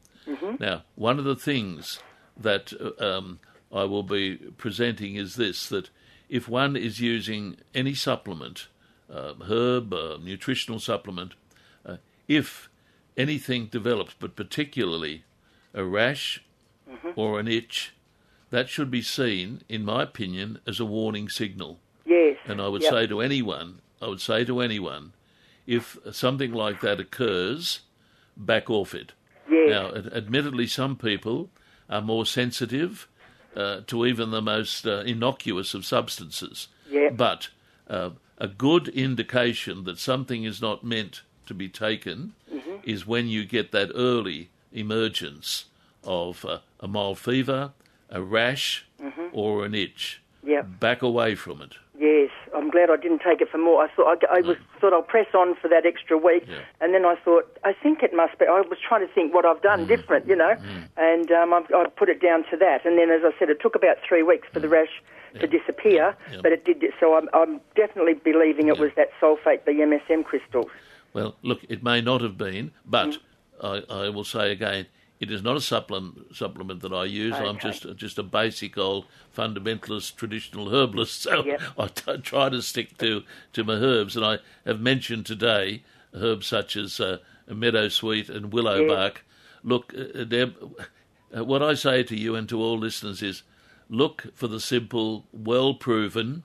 Now, 0.59 0.83
one 0.97 1.19
of 1.21 1.25
the 1.25 1.37
things 1.37 2.01
that 2.37 2.73
uh, 2.81 3.19
um, 3.19 3.39
I 3.73 3.85
will 3.85 4.03
be 4.03 4.37
presenting 4.57 5.15
is 5.15 5.37
this: 5.37 5.69
that 5.69 5.91
if 6.29 6.49
one 6.49 6.75
is 6.77 7.01
using 7.01 7.59
any 7.75 7.95
supplement, 7.95 8.67
uh, 9.09 9.35
herb, 9.49 9.93
uh, 9.93 10.19
nutritional 10.21 10.81
supplement, 10.81 11.35
uh, 11.85 11.99
if 12.27 12.69
anything 13.17 13.67
develops, 13.67 14.15
but 14.19 14.35
particularly 14.35 15.25
a 15.73 15.85
rash 15.85 16.43
or 17.15 17.39
an 17.39 17.47
itch, 17.47 17.95
that 18.51 18.69
should 18.69 18.91
be 18.91 19.03
seen, 19.03 19.63
in 19.69 19.85
my 19.85 20.03
opinion, 20.03 20.59
as 20.67 20.81
a 20.81 20.85
warning 20.85 21.29
signal. 21.29 21.79
Yes. 22.05 22.37
And 22.45 22.61
I 22.61 22.69
would 22.69 22.83
Yep. 22.83 22.93
say 22.93 23.07
to 23.07 23.21
anyone, 23.21 23.81
I 24.01 24.09
would 24.09 24.21
say 24.21 24.45
to 24.45 24.61
anyone, 24.61 25.13
if 25.67 25.97
something 26.13 26.53
like 26.53 26.81
that 26.83 27.01
occurs, 27.01 27.81
back 28.37 28.69
off 28.71 28.95
it. 28.95 29.13
Yes. 29.51 29.71
Now, 29.71 29.95
ad- 29.95 30.13
admittedly, 30.13 30.67
some 30.67 30.97
people 30.97 31.51
are 31.89 32.03
more 32.03 32.27
sensitive 32.27 33.09
uh, 33.57 33.81
to 33.87 34.05
even 34.07 34.31
the 34.31 34.43
most 34.43 34.87
uh, 34.87 34.99
innocuous 35.07 35.73
of 35.75 35.85
substances. 35.87 36.69
Yeah. 36.91 37.11
But 37.11 37.49
uh, 37.89 38.11
a 38.39 38.49
good 38.49 38.89
indication 38.89 39.85
that 39.85 39.99
something 39.99 40.45
is 40.45 40.61
not 40.61 40.85
meant 40.85 41.23
to 41.47 41.55
be 41.55 41.69
taken 41.69 42.35
Mm-hmm. 42.53 42.77
is 42.85 43.07
when 43.07 43.29
you 43.29 43.45
get 43.45 43.73
that 43.73 43.91
early 43.95 44.51
emergence 44.73 45.67
of 46.05 46.45
uh, 46.45 46.59
a 46.81 46.89
mild 46.89 47.19
fever, 47.19 47.73
a 48.11 48.23
rash, 48.23 48.87
or 49.33 49.65
an 49.65 49.75
itch. 49.75 50.23
Mm-hmm. 50.43 50.51
Yep. 50.51 50.81
Back 50.81 51.03
away 51.03 51.35
from 51.35 51.61
it. 51.63 51.73
Yes, 51.99 52.31
glad 52.77 52.91
I 52.91 53.01
didn't 53.01 53.23
take 53.25 53.41
it 53.41 53.49
for 53.51 53.57
more. 53.59 53.83
I 53.83 53.89
thought 53.89 54.23
I, 54.31 54.39
I 54.39 54.41
was 54.43 54.57
thought 54.81 54.93
I'll 54.93 55.01
press 55.17 55.29
on 55.35 55.55
for 55.57 55.69
that 55.69 55.87
extra 55.87 56.19
week, 56.19 56.45
Yeah. 56.47 56.61
and 56.83 56.93
then 56.93 57.05
I 57.07 57.15
thought 57.25 57.45
I 57.65 57.73
think 57.73 58.03
it 58.03 58.13
must 58.15 58.39
be. 58.39 58.45
I 58.45 58.61
was 58.61 58.79
trying 58.87 59.07
to 59.07 59.13
think 59.13 59.33
what 59.33 59.47
I've 59.47 59.63
done 59.63 59.87
different, 59.87 60.27
you 60.29 60.37
know, 60.37 60.55
and 60.99 61.31
um, 61.33 61.55
I, 61.55 61.63
I 61.75 61.87
put 61.89 62.09
it 62.11 62.21
down 62.21 62.45
to 62.51 62.57
that. 62.59 62.85
And 62.85 62.99
then, 62.99 63.11
as 63.11 63.23
I 63.25 63.33
said, 63.39 63.49
it 63.49 63.61
took 63.63 63.75
about 63.75 63.97
three 64.07 64.23
weeks 64.23 64.47
for 64.53 64.61
the 64.61 64.69
rash 64.69 64.93
to 65.41 65.47
disappear, 65.47 66.15
Yeah. 66.31 66.41
but 66.43 66.53
it 66.53 66.65
did. 66.65 66.85
So 67.01 67.17
I'm, 67.17 67.29
I'm 67.33 67.61
definitely 67.75 68.15
believing 68.15 68.69
it 68.69 68.77
Yeah. 68.77 68.83
was 68.85 68.91
that 68.97 69.09
sulfate, 69.21 69.65
the 69.65 69.73
MSM 69.73 70.25
crystals. 70.25 70.71
Well, 71.15 71.35
look, 71.43 71.61
it 71.69 71.83
may 71.83 72.01
not 72.03 72.21
have 72.21 72.37
been, 72.37 72.73
but 72.85 73.09
Mm. 73.09 73.19
I, 73.91 74.05
I 74.05 74.09
will 74.11 74.25
say 74.25 74.53
again, 74.53 74.87
It 75.19 75.31
is 75.31 75.43
not 75.43 75.57
a 75.57 75.61
supplement 75.63 76.37
supplement 76.37 76.83
that 76.83 76.93
I 76.93 77.05
use. 77.05 77.35
I'm 77.35 77.59
just 77.59 77.87
just 77.97 78.19
a 78.19 78.23
basic 78.23 78.77
old 78.77 79.07
fundamentalist 79.37 80.17
traditional 80.17 80.69
herbalist. 80.71 81.23
So 81.27 81.45
Yep. 81.45 81.61
I 81.79 81.87
t- 81.89 82.19
try 82.19 82.49
to 82.51 82.61
stick 82.63 82.99
to, 82.99 83.23
to 83.55 83.65
my 83.65 83.75
herbs, 83.75 84.17
and 84.17 84.25
I 84.25 84.39
have 84.67 84.81
mentioned 84.81 85.25
today 85.27 85.83
herbs 86.15 86.47
such 86.47 86.77
as 86.77 87.01
uh, 87.01 87.19
meadowsweet 87.49 88.29
and 88.29 88.53
willow 88.53 88.87
bark. 88.87 89.25
Look, 89.63 89.95
uh, 89.97 90.25
Deb, 90.25 90.55
uh, 91.37 91.45
what 91.45 91.63
I 91.63 91.75
say 91.75 92.03
to 92.05 92.17
you 92.17 92.35
and 92.37 92.49
to 92.51 92.61
all 92.61 92.79
listeners 92.79 93.23
is, 93.23 93.43
look 93.89 94.27
for 94.35 94.49
the 94.49 94.61
simple, 94.61 95.27
well 95.33 95.75
proven, 95.75 96.43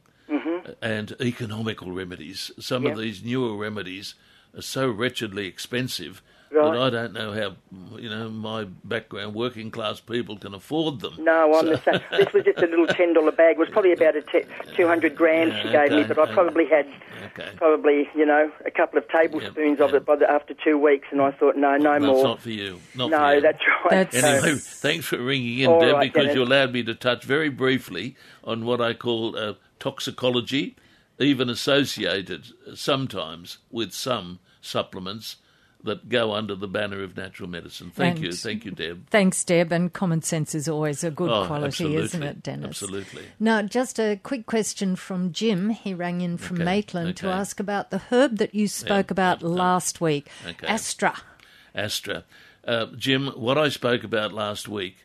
and 0.82 1.16
economical 1.20 1.92
remedies. 1.92 2.52
Some 2.60 2.86
of 2.86 2.94
Mm-hmm. 2.94 3.02
These 3.02 3.24
newer 3.24 3.56
remedies 3.58 4.16
are 4.56 4.62
so 4.62 4.90
wretchedly 4.90 5.46
expensive 5.48 6.22
Right. 6.54 6.74
that 6.74 6.82
I 6.82 6.90
don't 6.90 7.14
know 7.14 7.32
how 7.32 7.56
you 7.98 8.10
know 8.10 8.30
my 8.30 8.66
background 8.84 9.36
working 9.36 9.72
class 9.72 10.00
people 10.02 10.38
can 10.38 10.54
afford 10.54 11.00
them. 11.00 11.14
No, 11.20 11.54
I'm 11.58 11.66
the 11.68 11.78
same. 11.78 12.02
This 12.12 12.34
was 12.34 12.44
just 12.44 12.58
a 12.58 12.68
little 12.68 12.88
ten 13.00 13.14
dollar 13.14 13.32
bag. 13.32 13.54
It 13.56 13.60
was 13.60 13.70
probably 13.70 13.94
about 13.94 14.16
a 14.18 14.22
t- 14.22 14.44
two 14.76 14.86
hundred 14.88 15.16
grams 15.16 15.54
she 15.62 15.70
Yeah, 15.70 15.88
gave 15.88 15.92
me, 15.98 16.04
okay, 16.04 16.14
but 16.14 16.30
I 16.30 16.34
probably 16.34 16.66
had 16.66 16.88
Okay. 17.28 17.50
probably 17.56 18.10
you 18.16 18.26
know 18.26 18.52
a 18.66 18.72
couple 18.72 18.98
of 18.98 19.08
tablespoons 19.08 19.80
Yeah, 19.80 19.86
of 19.86 19.94
it 19.94 20.06
by 20.06 20.18
the, 20.18 20.30
after 20.30 20.54
two 20.54 20.78
weeks, 20.78 21.08
and 21.12 21.22
I 21.22 21.32
thought 21.32 21.56
no, 21.56 21.78
no 21.78 21.94
That's 21.94 22.06
more. 22.06 22.24
not 22.24 22.42
for 22.42 22.50
you. 22.50 22.80
Not 22.96 23.12
for 23.12 23.18
no, 23.18 23.30
you. 23.32 23.42
that's 23.42 23.60
right. 23.86 23.90
That's- 24.12 24.24
Anyway, 24.24 24.58
So- 24.58 24.88
thanks 24.88 25.06
for 25.06 25.18
ringing 25.24 25.60
in, 25.60 25.70
All 25.70 25.80
Deb, 25.80 25.94
right, 25.94 26.12
because 26.12 26.24
Dennis. 26.28 26.36
you 26.36 26.44
allowed 26.44 26.74
me 26.74 26.84
to 26.84 26.96
touch 26.96 27.24
very 27.24 27.50
briefly 27.50 28.16
on 28.44 28.66
what 28.66 28.82
I 28.82 28.94
call 28.94 29.38
uh, 29.38 29.54
toxicology, 29.80 30.76
even 31.20 31.50
associated 31.50 32.48
sometimes 32.76 33.60
with 33.70 33.94
some 33.94 34.40
supplements 34.62 35.38
that 35.84 36.10
go 36.10 36.34
under 36.34 36.54
the 36.56 36.68
banner 36.68 37.02
of 37.04 37.18
natural 37.18 37.50
medicine. 37.50 37.92
Thank 37.94 38.20
you, 38.22 38.32
thank 38.32 38.66
you, 38.66 38.72
Deb. 38.72 39.10
Thanks, 39.10 39.44
Deb. 39.44 39.72
And 39.72 39.92
common 39.92 40.22
sense 40.22 40.54
is 40.54 40.68
always 40.70 41.04
a 41.04 41.10
good 41.12 41.30
Oh, 41.30 41.46
quality, 41.48 41.96
isn't 41.96 42.22
it, 42.22 42.44
Dennis? 42.44 42.82
absolutely. 42.84 43.24
Now, 43.40 43.62
just 43.64 44.00
a 44.00 44.20
quick 44.22 44.46
question 44.46 44.96
from 44.96 45.32
Jim. 45.32 45.70
He 45.72 45.94
rang 45.94 46.22
in 46.22 46.38
from 46.38 46.58
Okay, 46.58 46.66
Maitland 46.66 47.18
to 47.18 47.28
ask 47.30 47.60
about 47.60 47.90
the 47.90 47.98
herb 48.12 48.38
that 48.38 48.54
you 48.54 48.68
spoke 48.68 49.10
about 49.12 49.42
last 49.42 50.00
week, 50.02 50.28
Okay. 50.48 50.68
Astra. 50.68 51.18
Astra. 51.74 52.26
Uh, 52.64 52.86
Jim, 52.98 53.28
what 53.30 53.58
I 53.58 53.70
spoke 53.70 54.04
about 54.04 54.34
last 54.34 54.68
week 54.68 54.98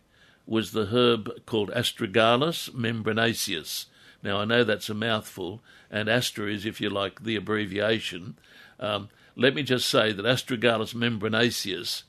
was 0.47 0.73
the 0.73 0.87
herb 0.87 1.31
called 1.47 1.71
Astragalus 1.71 2.71
membranaceus. 2.71 3.87
Now, 4.23 4.39
I 4.41 4.45
know 4.45 4.63
that's 4.65 4.89
a 4.91 4.95
mouthful, 4.95 5.63
and 5.91 6.09
Astra 6.09 6.51
is, 6.51 6.67
if 6.67 6.81
you 6.81 6.91
like, 6.91 7.23
the 7.23 7.37
abbreviation. 7.37 8.37
Um, 8.79 9.09
let 9.37 9.55
me 9.55 9.63
just 9.63 9.87
say 9.89 10.13
that 10.13 10.25
Astragalus 10.25 10.95
membranaceus 10.95 12.03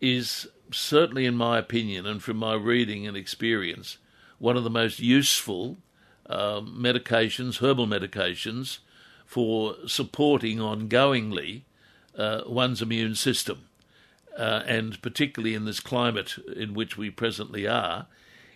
is 0.00 0.46
certainly, 0.70 1.26
in 1.26 1.36
my 1.36 1.58
opinion, 1.58 2.06
and 2.06 2.22
from 2.22 2.36
my 2.36 2.54
reading 2.54 3.06
and 3.06 3.16
experience, 3.16 3.98
one 4.38 4.56
of 4.56 4.64
the 4.64 4.70
most 4.70 5.00
useful 5.00 5.78
um, 6.30 6.76
medications, 6.80 7.58
herbal 7.58 7.86
medications, 7.86 8.78
for 9.26 9.74
supporting 9.86 10.58
ongoingly 10.58 11.62
uh, 12.16 12.42
one's 12.46 12.80
immune 12.80 13.14
system. 13.14 13.68
Uh, 14.36 14.62
and 14.66 15.02
particularly 15.02 15.54
in 15.54 15.64
this 15.64 15.80
climate 15.80 16.36
in 16.56 16.74
which 16.74 16.96
we 16.96 17.10
presently 17.10 17.66
are, 17.66 18.06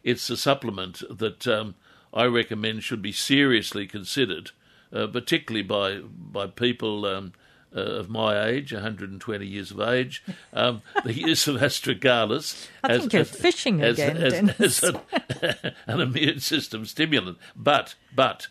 it's 0.02 0.30
a 0.30 0.36
supplement 0.36 1.02
that 1.10 1.46
um, 1.46 1.74
I 2.14 2.24
recommend 2.24 2.82
should 2.82 3.02
be 3.02 3.12
seriously 3.12 3.86
considered, 3.86 4.52
uh, 4.92 5.08
particularly 5.08 5.62
by 5.62 5.98
by 5.98 6.46
people 6.46 7.04
um, 7.04 7.32
uh, 7.74 7.80
of 7.80 8.08
my 8.08 8.46
age, 8.46 8.72
120 8.72 9.46
years 9.46 9.70
of 9.70 9.80
age. 9.80 10.22
Um, 10.52 10.82
the 11.04 11.12
use 11.14 11.46
of 11.48 11.56
astragalus. 11.56 12.68
I 12.82 12.98
think 12.98 13.12
you're 13.12 13.24
fishing 13.24 13.82
as, 13.82 13.98
again, 13.98 14.16
as, 14.16 14.32
Dennis. 14.32 14.82
as 14.82 14.94
an, 14.94 15.72
an 15.86 16.00
immune 16.00 16.40
system 16.40 16.84
stimulant. 16.86 17.38
But 17.54 17.94
but 18.14 18.48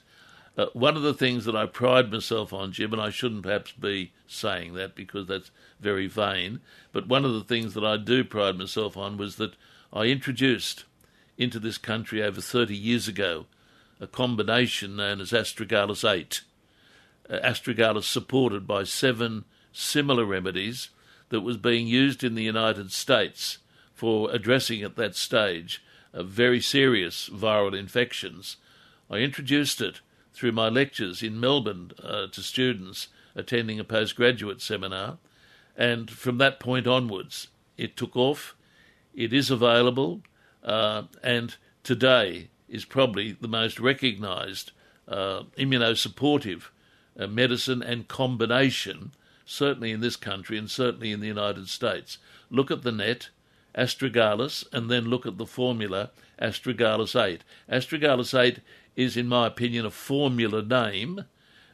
uh, 0.58 0.68
one 0.74 0.96
of 0.96 1.02
the 1.02 1.14
things 1.14 1.46
that 1.46 1.56
I 1.56 1.66
pride 1.66 2.12
myself 2.12 2.54
on, 2.54 2.72
Jim, 2.72 2.94
and 2.94 3.02
I 3.02 3.10
shouldn't 3.10 3.44
perhaps 3.44 3.72
be 3.72 4.14
saying 4.28 4.74
that 4.76 4.96
because 4.96 5.28
that's 5.28 5.52
very 5.80 6.08
vain, 6.08 6.62
but 6.92 7.08
one 7.08 7.26
of 7.26 7.34
the 7.34 7.44
things 7.44 7.74
that 7.74 7.84
I 7.84 7.98
do 7.98 8.24
pride 8.24 8.58
myself 8.58 8.96
on 8.96 9.18
was 9.18 9.36
that 9.36 9.56
I 9.92 10.06
introduced 10.06 10.86
into 11.38 11.60
this 11.60 11.78
country 11.78 12.24
over 12.24 12.42
30 12.42 12.76
years 12.76 13.08
ago 13.08 13.46
a 14.00 14.08
combination 14.08 14.96
known 14.96 15.22
as 15.22 15.32
Astragalus 15.32 16.10
8. 16.10 16.42
Uh, 17.30 17.40
Astragalus 17.40 18.04
supported 18.04 18.68
by 18.68 18.84
seven 18.84 19.46
similar 19.72 20.26
remedies 20.26 20.90
that 21.30 21.42
was 21.42 21.58
being 21.58 21.88
used 21.88 22.24
in 22.24 22.36
the 22.36 22.44
United 22.44 22.92
States 22.92 23.58
for 23.94 24.32
addressing 24.32 24.84
at 24.84 24.96
that 24.96 25.16
stage 25.16 25.82
very 26.24 26.62
serious 26.62 27.30
viral 27.30 27.78
infections. 27.78 28.58
I 29.10 29.18
introduced 29.18 29.82
it 29.82 30.02
through 30.34 30.54
my 30.54 30.70
lectures 30.70 31.22
in 31.22 31.40
Melbourne 31.40 31.92
uh, 32.02 32.28
to 32.28 32.42
students 32.42 33.10
attending 33.36 33.80
a 33.80 33.84
postgraduate 33.84 34.62
seminar, 34.62 35.18
and 35.76 36.10
from 36.10 36.38
that 36.38 36.60
point 36.60 36.88
onwards, 36.88 37.48
it 37.78 37.98
took 37.98 38.16
off. 38.16 38.56
It 39.14 39.34
is 39.34 39.52
available, 39.52 40.22
uh, 40.64 41.04
and 41.22 41.56
today 41.84 42.50
is 42.70 42.86
probably 42.86 43.34
the 43.34 43.48
most 43.48 43.80
recognised 43.80 44.72
uh, 45.08 45.44
immunosupportive 45.58 46.64
uh, 47.18 47.28
medicine 47.28 47.82
and 47.82 48.08
combination, 48.08 49.12
certainly 49.46 49.92
in 49.92 50.02
this 50.02 50.16
country 50.16 50.58
and 50.58 50.70
certainly 50.70 51.12
in 51.12 51.20
the 51.20 51.28
United 51.28 51.70
States. 51.70 52.18
Look 52.50 52.72
at 52.72 52.84
the 52.84 52.92
net, 52.92 53.30
astragalus, 53.76 54.66
and 54.72 54.90
then 54.90 55.06
look 55.06 55.26
at 55.26 55.38
the 55.38 55.46
formula 55.46 56.12
astragalus 56.42 57.20
8. 57.20 57.44
Astragalus 57.70 58.38
8 58.38 58.60
is, 58.96 59.18
in 59.18 59.28
my 59.28 59.48
opinion, 59.48 59.86
a 59.86 59.92
formula 59.92 60.62
name, 60.62 61.26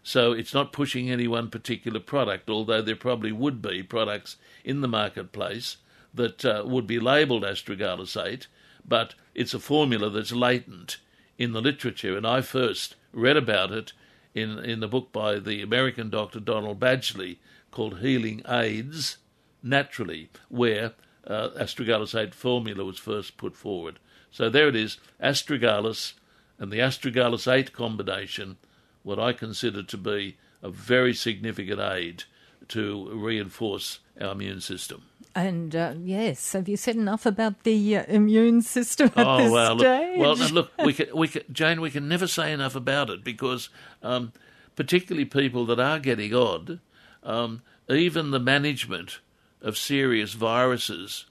so 0.03 0.31
it's 0.31 0.53
not 0.53 0.73
pushing 0.73 1.09
any 1.09 1.27
one 1.27 1.49
particular 1.49 1.99
product, 1.99 2.49
although 2.49 2.81
there 2.81 2.95
probably 2.95 3.31
would 3.31 3.61
be 3.61 3.83
products 3.83 4.37
in 4.63 4.81
the 4.81 4.87
marketplace 4.87 5.77
that 6.13 6.43
uh, 6.43 6.63
would 6.65 6.87
be 6.87 6.99
labelled 6.99 7.43
astragalus 7.43 8.21
8, 8.21 8.47
but 8.87 9.13
it's 9.35 9.53
a 9.53 9.59
formula 9.59 10.09
that's 10.09 10.31
latent 10.31 10.97
in 11.37 11.53
the 11.53 11.61
literature, 11.61 12.17
and 12.17 12.25
I 12.25 12.41
first 12.41 12.95
read 13.13 13.37
about 13.37 13.71
it 13.71 13.93
in, 14.33 14.59
in 14.59 14.79
the 14.79 14.87
book 14.87 15.11
by 15.11 15.39
the 15.39 15.61
American 15.61 16.09
doctor 16.09 16.39
Donald 16.39 16.79
Badgley 16.79 17.37
called 17.71 17.99
Healing 17.99 18.41
AIDS 18.47 19.17
Naturally, 19.63 20.29
where 20.49 20.93
uh, 21.27 21.49
astragalus 21.49 22.19
8 22.19 22.33
formula 22.33 22.83
was 22.83 22.97
first 22.97 23.37
put 23.37 23.55
forward. 23.55 23.99
So 24.31 24.49
there 24.49 24.67
it 24.67 24.75
is, 24.75 24.97
astragalus 25.21 26.13
and 26.57 26.71
the 26.71 26.79
astragalus 26.79 27.51
8 27.51 27.73
combination, 27.73 28.57
what 29.03 29.19
I 29.19 29.33
consider 29.33 29.83
to 29.83 29.97
be 29.97 30.37
a 30.63 30.69
very 30.69 31.13
significant 31.13 31.79
aid 31.79 32.23
to 32.69 33.09
reinforce 33.13 33.99
our 34.19 34.31
immune 34.31 34.61
system. 34.61 35.03
And 35.33 35.75
uh, 35.75 35.93
yes, 36.03 36.53
have 36.53 36.67
you 36.67 36.75
said 36.75 36.95
enough 36.97 37.25
about 37.25 37.63
the 37.63 37.97
uh, 37.97 38.03
immune 38.07 38.61
system 38.61 39.11
at 39.15 39.25
Oh 39.25 39.37
this 39.37 39.51
well, 39.51 39.79
stage? 39.79 40.19
look, 40.19 40.39
well 40.39 40.49
look, 40.51 40.71
we 40.83 40.93
can, 40.93 41.07
we 41.15 41.27
can, 41.27 41.43
Jane, 41.51 41.79
we 41.79 41.89
can 41.89 42.07
never 42.07 42.27
say 42.27 42.51
enough 42.51 42.75
about 42.75 43.09
it 43.09 43.23
because, 43.23 43.69
um, 44.03 44.33
particularly 44.75 45.25
people 45.25 45.65
that 45.67 45.79
are 45.79 45.99
getting 45.99 46.35
odd, 46.35 46.79
um, 47.23 47.61
even 47.89 48.31
the 48.31 48.39
management 48.39 49.19
of 49.61 49.77
serious 49.77 50.33
viruses 50.33 51.25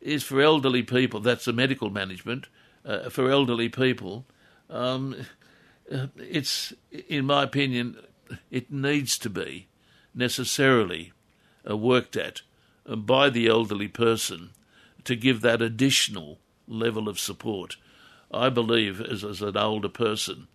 is 0.00 0.22
for 0.22 0.40
elderly 0.40 0.82
people. 0.82 1.20
That's 1.20 1.44
the 1.44 1.52
medical 1.52 1.90
management 1.90 2.46
uh, 2.84 3.10
for 3.10 3.30
elderly 3.30 3.68
people. 3.68 4.24
Um, 4.70 5.26
it's, 6.16 6.72
in 7.08 7.26
my 7.26 7.42
opinion, 7.42 7.98
it 8.50 8.72
needs 8.72 9.18
to 9.18 9.28
be 9.30 9.68
necessarily 10.16 11.12
uh, 11.68 11.76
worked 11.76 12.16
at 12.16 12.42
uh, 12.88 12.96
by 12.96 13.30
the 13.30 13.46
elderly 13.46 13.88
person 13.88 14.50
to 15.04 15.14
give 15.14 15.40
that 15.40 15.62
additional 15.62 16.38
level 16.66 17.08
of 17.08 17.20
support. 17.20 17.76
I 18.32 18.48
believe, 18.48 19.00
as, 19.00 19.22
as 19.22 19.42
an 19.42 19.56
older 19.56 19.88
person, 19.88 20.48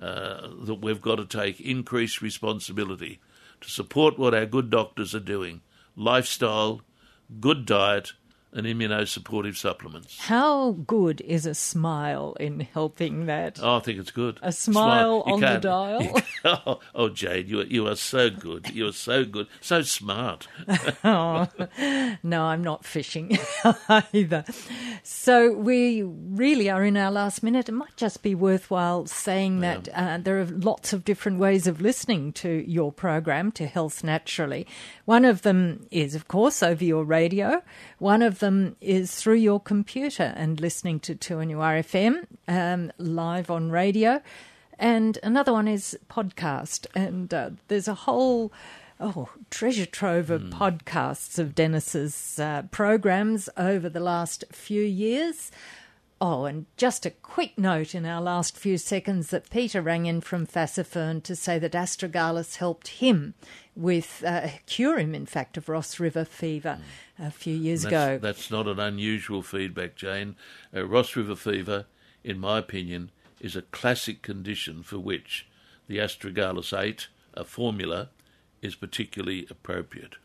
uh, 0.00 0.48
that 0.62 0.80
we've 0.80 1.02
got 1.02 1.16
to 1.16 1.26
take 1.26 1.60
increased 1.60 2.22
responsibility 2.22 3.18
to 3.60 3.68
support 3.68 4.18
what 4.18 4.34
our 4.34 4.46
good 4.46 4.70
doctors 4.70 5.14
are 5.14 5.20
doing 5.20 5.60
lifestyle, 5.96 6.80
good 7.40 7.66
diet, 7.66 8.12
and 8.52 8.66
immunosupportive 8.66 9.56
supplements. 9.56 10.18
How 10.20 10.72
good 10.72 11.20
is 11.20 11.44
a 11.46 11.54
smile 11.54 12.36
in 12.40 12.60
helping 12.60 13.26
that? 13.26 13.58
Oh, 13.62 13.76
I 13.76 13.80
think 13.80 13.98
it's 13.98 14.10
good. 14.10 14.38
A 14.42 14.52
smile 14.52 15.22
You 15.26 15.34
on 15.34 15.40
the 15.40 15.58
dial. 15.58 16.20
oh, 16.44 16.80
oh, 16.94 17.08
Jade, 17.10 17.48
you 17.48 17.60
are, 17.60 17.64
you 17.64 17.86
are 17.86 17.96
so 17.96 18.30
good. 18.30 18.70
You 18.70 18.88
are 18.88 18.92
so 18.92 19.24
good. 19.24 19.46
So 19.60 19.82
smart. 19.82 20.48
Oh, 21.04 21.46
no, 22.22 22.42
I'm 22.44 22.62
not 22.62 22.84
fishing 22.84 23.38
either. 24.12 24.44
So 25.02 25.52
we 25.52 26.02
really 26.02 26.68
are 26.68 26.84
in 26.84 26.96
our 26.96 27.10
last 27.10 27.42
minute. 27.42 27.68
It 27.68 27.72
might 27.72 27.96
just 27.96 28.22
be 28.22 28.34
worthwhile 28.34 29.06
saying 29.06 29.60
that 29.60 29.88
uh, 29.94 30.18
there 30.18 30.40
are 30.40 30.44
lots 30.44 30.92
of 30.92 31.04
different 31.04 31.38
ways 31.38 31.66
of 31.66 31.80
listening 31.80 32.32
to 32.34 32.64
your 32.68 32.92
program, 32.92 33.52
to 33.52 33.66
Health 33.66 34.02
Naturally. 34.02 34.66
One 35.08 35.24
of 35.24 35.40
them 35.40 35.86
is, 35.90 36.14
of 36.14 36.28
course, 36.28 36.62
over 36.62 36.84
your 36.84 37.02
radio. 37.02 37.62
One 37.98 38.20
of 38.20 38.40
them 38.40 38.76
is 38.82 39.14
through 39.14 39.36
your 39.36 39.58
computer 39.58 40.34
and 40.36 40.60
listening 40.60 41.00
to 41.00 41.14
2NURFM 41.14 42.26
um, 42.46 42.92
live 42.98 43.50
on 43.50 43.70
radio. 43.70 44.20
And 44.78 45.18
another 45.22 45.50
one 45.50 45.66
is 45.66 45.98
podcast. 46.10 46.86
And 46.94 47.32
uh, 47.32 47.52
there's 47.68 47.88
a 47.88 47.94
whole 47.94 48.52
oh, 49.00 49.30
treasure 49.48 49.86
trove 49.86 50.28
of 50.28 50.42
mm. 50.42 50.50
podcasts 50.50 51.38
of 51.38 51.54
Dennis's 51.54 52.38
uh, 52.38 52.64
programs 52.70 53.48
over 53.56 53.88
the 53.88 54.00
last 54.00 54.44
few 54.52 54.82
years. 54.82 55.50
Oh, 56.20 56.46
and 56.46 56.66
just 56.76 57.06
a 57.06 57.10
quick 57.10 57.56
note 57.56 57.94
in 57.94 58.04
our 58.04 58.20
last 58.20 58.56
few 58.56 58.76
seconds 58.76 59.30
that 59.30 59.50
Peter 59.50 59.80
rang 59.80 60.06
in 60.06 60.20
from 60.20 60.46
Fassifern 60.46 61.22
to 61.22 61.36
say 61.36 61.60
that 61.60 61.72
astragalus 61.72 62.56
helped 62.56 62.88
him 62.88 63.34
with 63.76 64.24
uh, 64.26 64.48
cure 64.66 64.98
him, 64.98 65.14
in 65.14 65.26
fact, 65.26 65.56
of 65.56 65.68
Ross 65.68 66.00
River 66.00 66.24
fever 66.24 66.80
mm. 67.20 67.26
a 67.26 67.30
few 67.30 67.54
years 67.54 67.82
that's, 67.82 67.92
ago. 67.92 68.18
That's 68.20 68.50
not 68.50 68.66
an 68.66 68.80
unusual 68.80 69.42
feedback, 69.42 69.94
Jane. 69.94 70.34
Uh, 70.74 70.84
Ross 70.84 71.14
River 71.14 71.36
fever, 71.36 71.86
in 72.24 72.40
my 72.40 72.58
opinion, 72.58 73.12
is 73.40 73.54
a 73.54 73.62
classic 73.62 74.20
condition 74.20 74.82
for 74.82 74.98
which 74.98 75.46
the 75.86 75.98
astragalus 75.98 76.76
8, 76.76 77.06
a 77.34 77.44
formula, 77.44 78.10
is 78.60 78.74
particularly 78.74 79.46
appropriate. 79.48 80.16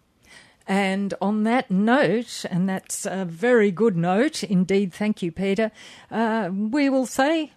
And 0.68 1.14
on 1.22 1.44
that 1.44 1.70
note, 1.70 2.46
and 2.50 2.70
that's 2.70 3.06
a 3.06 3.26
very 3.26 3.72
good 3.72 3.98
note 3.98 4.44
indeed, 4.44 4.94
thank 4.94 5.22
you, 5.22 5.32
Peter, 5.32 5.72
uh, 6.10 6.50
we 6.54 6.90
will 6.90 7.06
say 7.06 7.52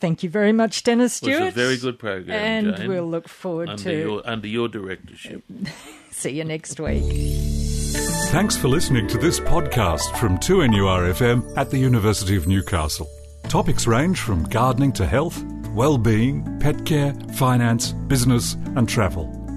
thank 0.00 0.22
you 0.22 0.30
very 0.30 0.52
much, 0.52 0.84
Dennis 0.84 1.14
Stewart. 1.14 1.40
It 1.40 1.44
was 1.44 1.54
a 1.54 1.56
very 1.56 1.76
good 1.76 1.98
program, 1.98 2.30
And 2.30 2.76
Jane, 2.76 2.88
we'll 2.88 3.08
look 3.08 3.28
forward 3.28 3.70
under 3.70 3.82
to. 3.82 3.98
Your, 3.98 4.22
under 4.24 4.46
your 4.46 4.68
directorship. 4.68 5.42
See 6.10 6.30
you 6.30 6.44
next 6.44 6.78
week. 6.78 7.02
Thanks 8.30 8.56
for 8.56 8.68
listening 8.68 9.08
to 9.08 9.18
this 9.18 9.40
podcast 9.40 10.16
from 10.18 10.38
2NURFM 10.38 11.56
at 11.56 11.70
the 11.70 11.78
University 11.78 12.36
of 12.36 12.46
Newcastle. 12.46 13.08
Topics 13.48 13.86
range 13.86 14.20
from 14.20 14.44
gardening 14.44 14.92
to 14.92 15.06
health, 15.06 15.42
well-being, 15.74 16.58
pet 16.60 16.86
care, 16.86 17.12
finance, 17.34 17.92
business 17.92 18.54
and 18.76 18.88
travel. 18.88 19.41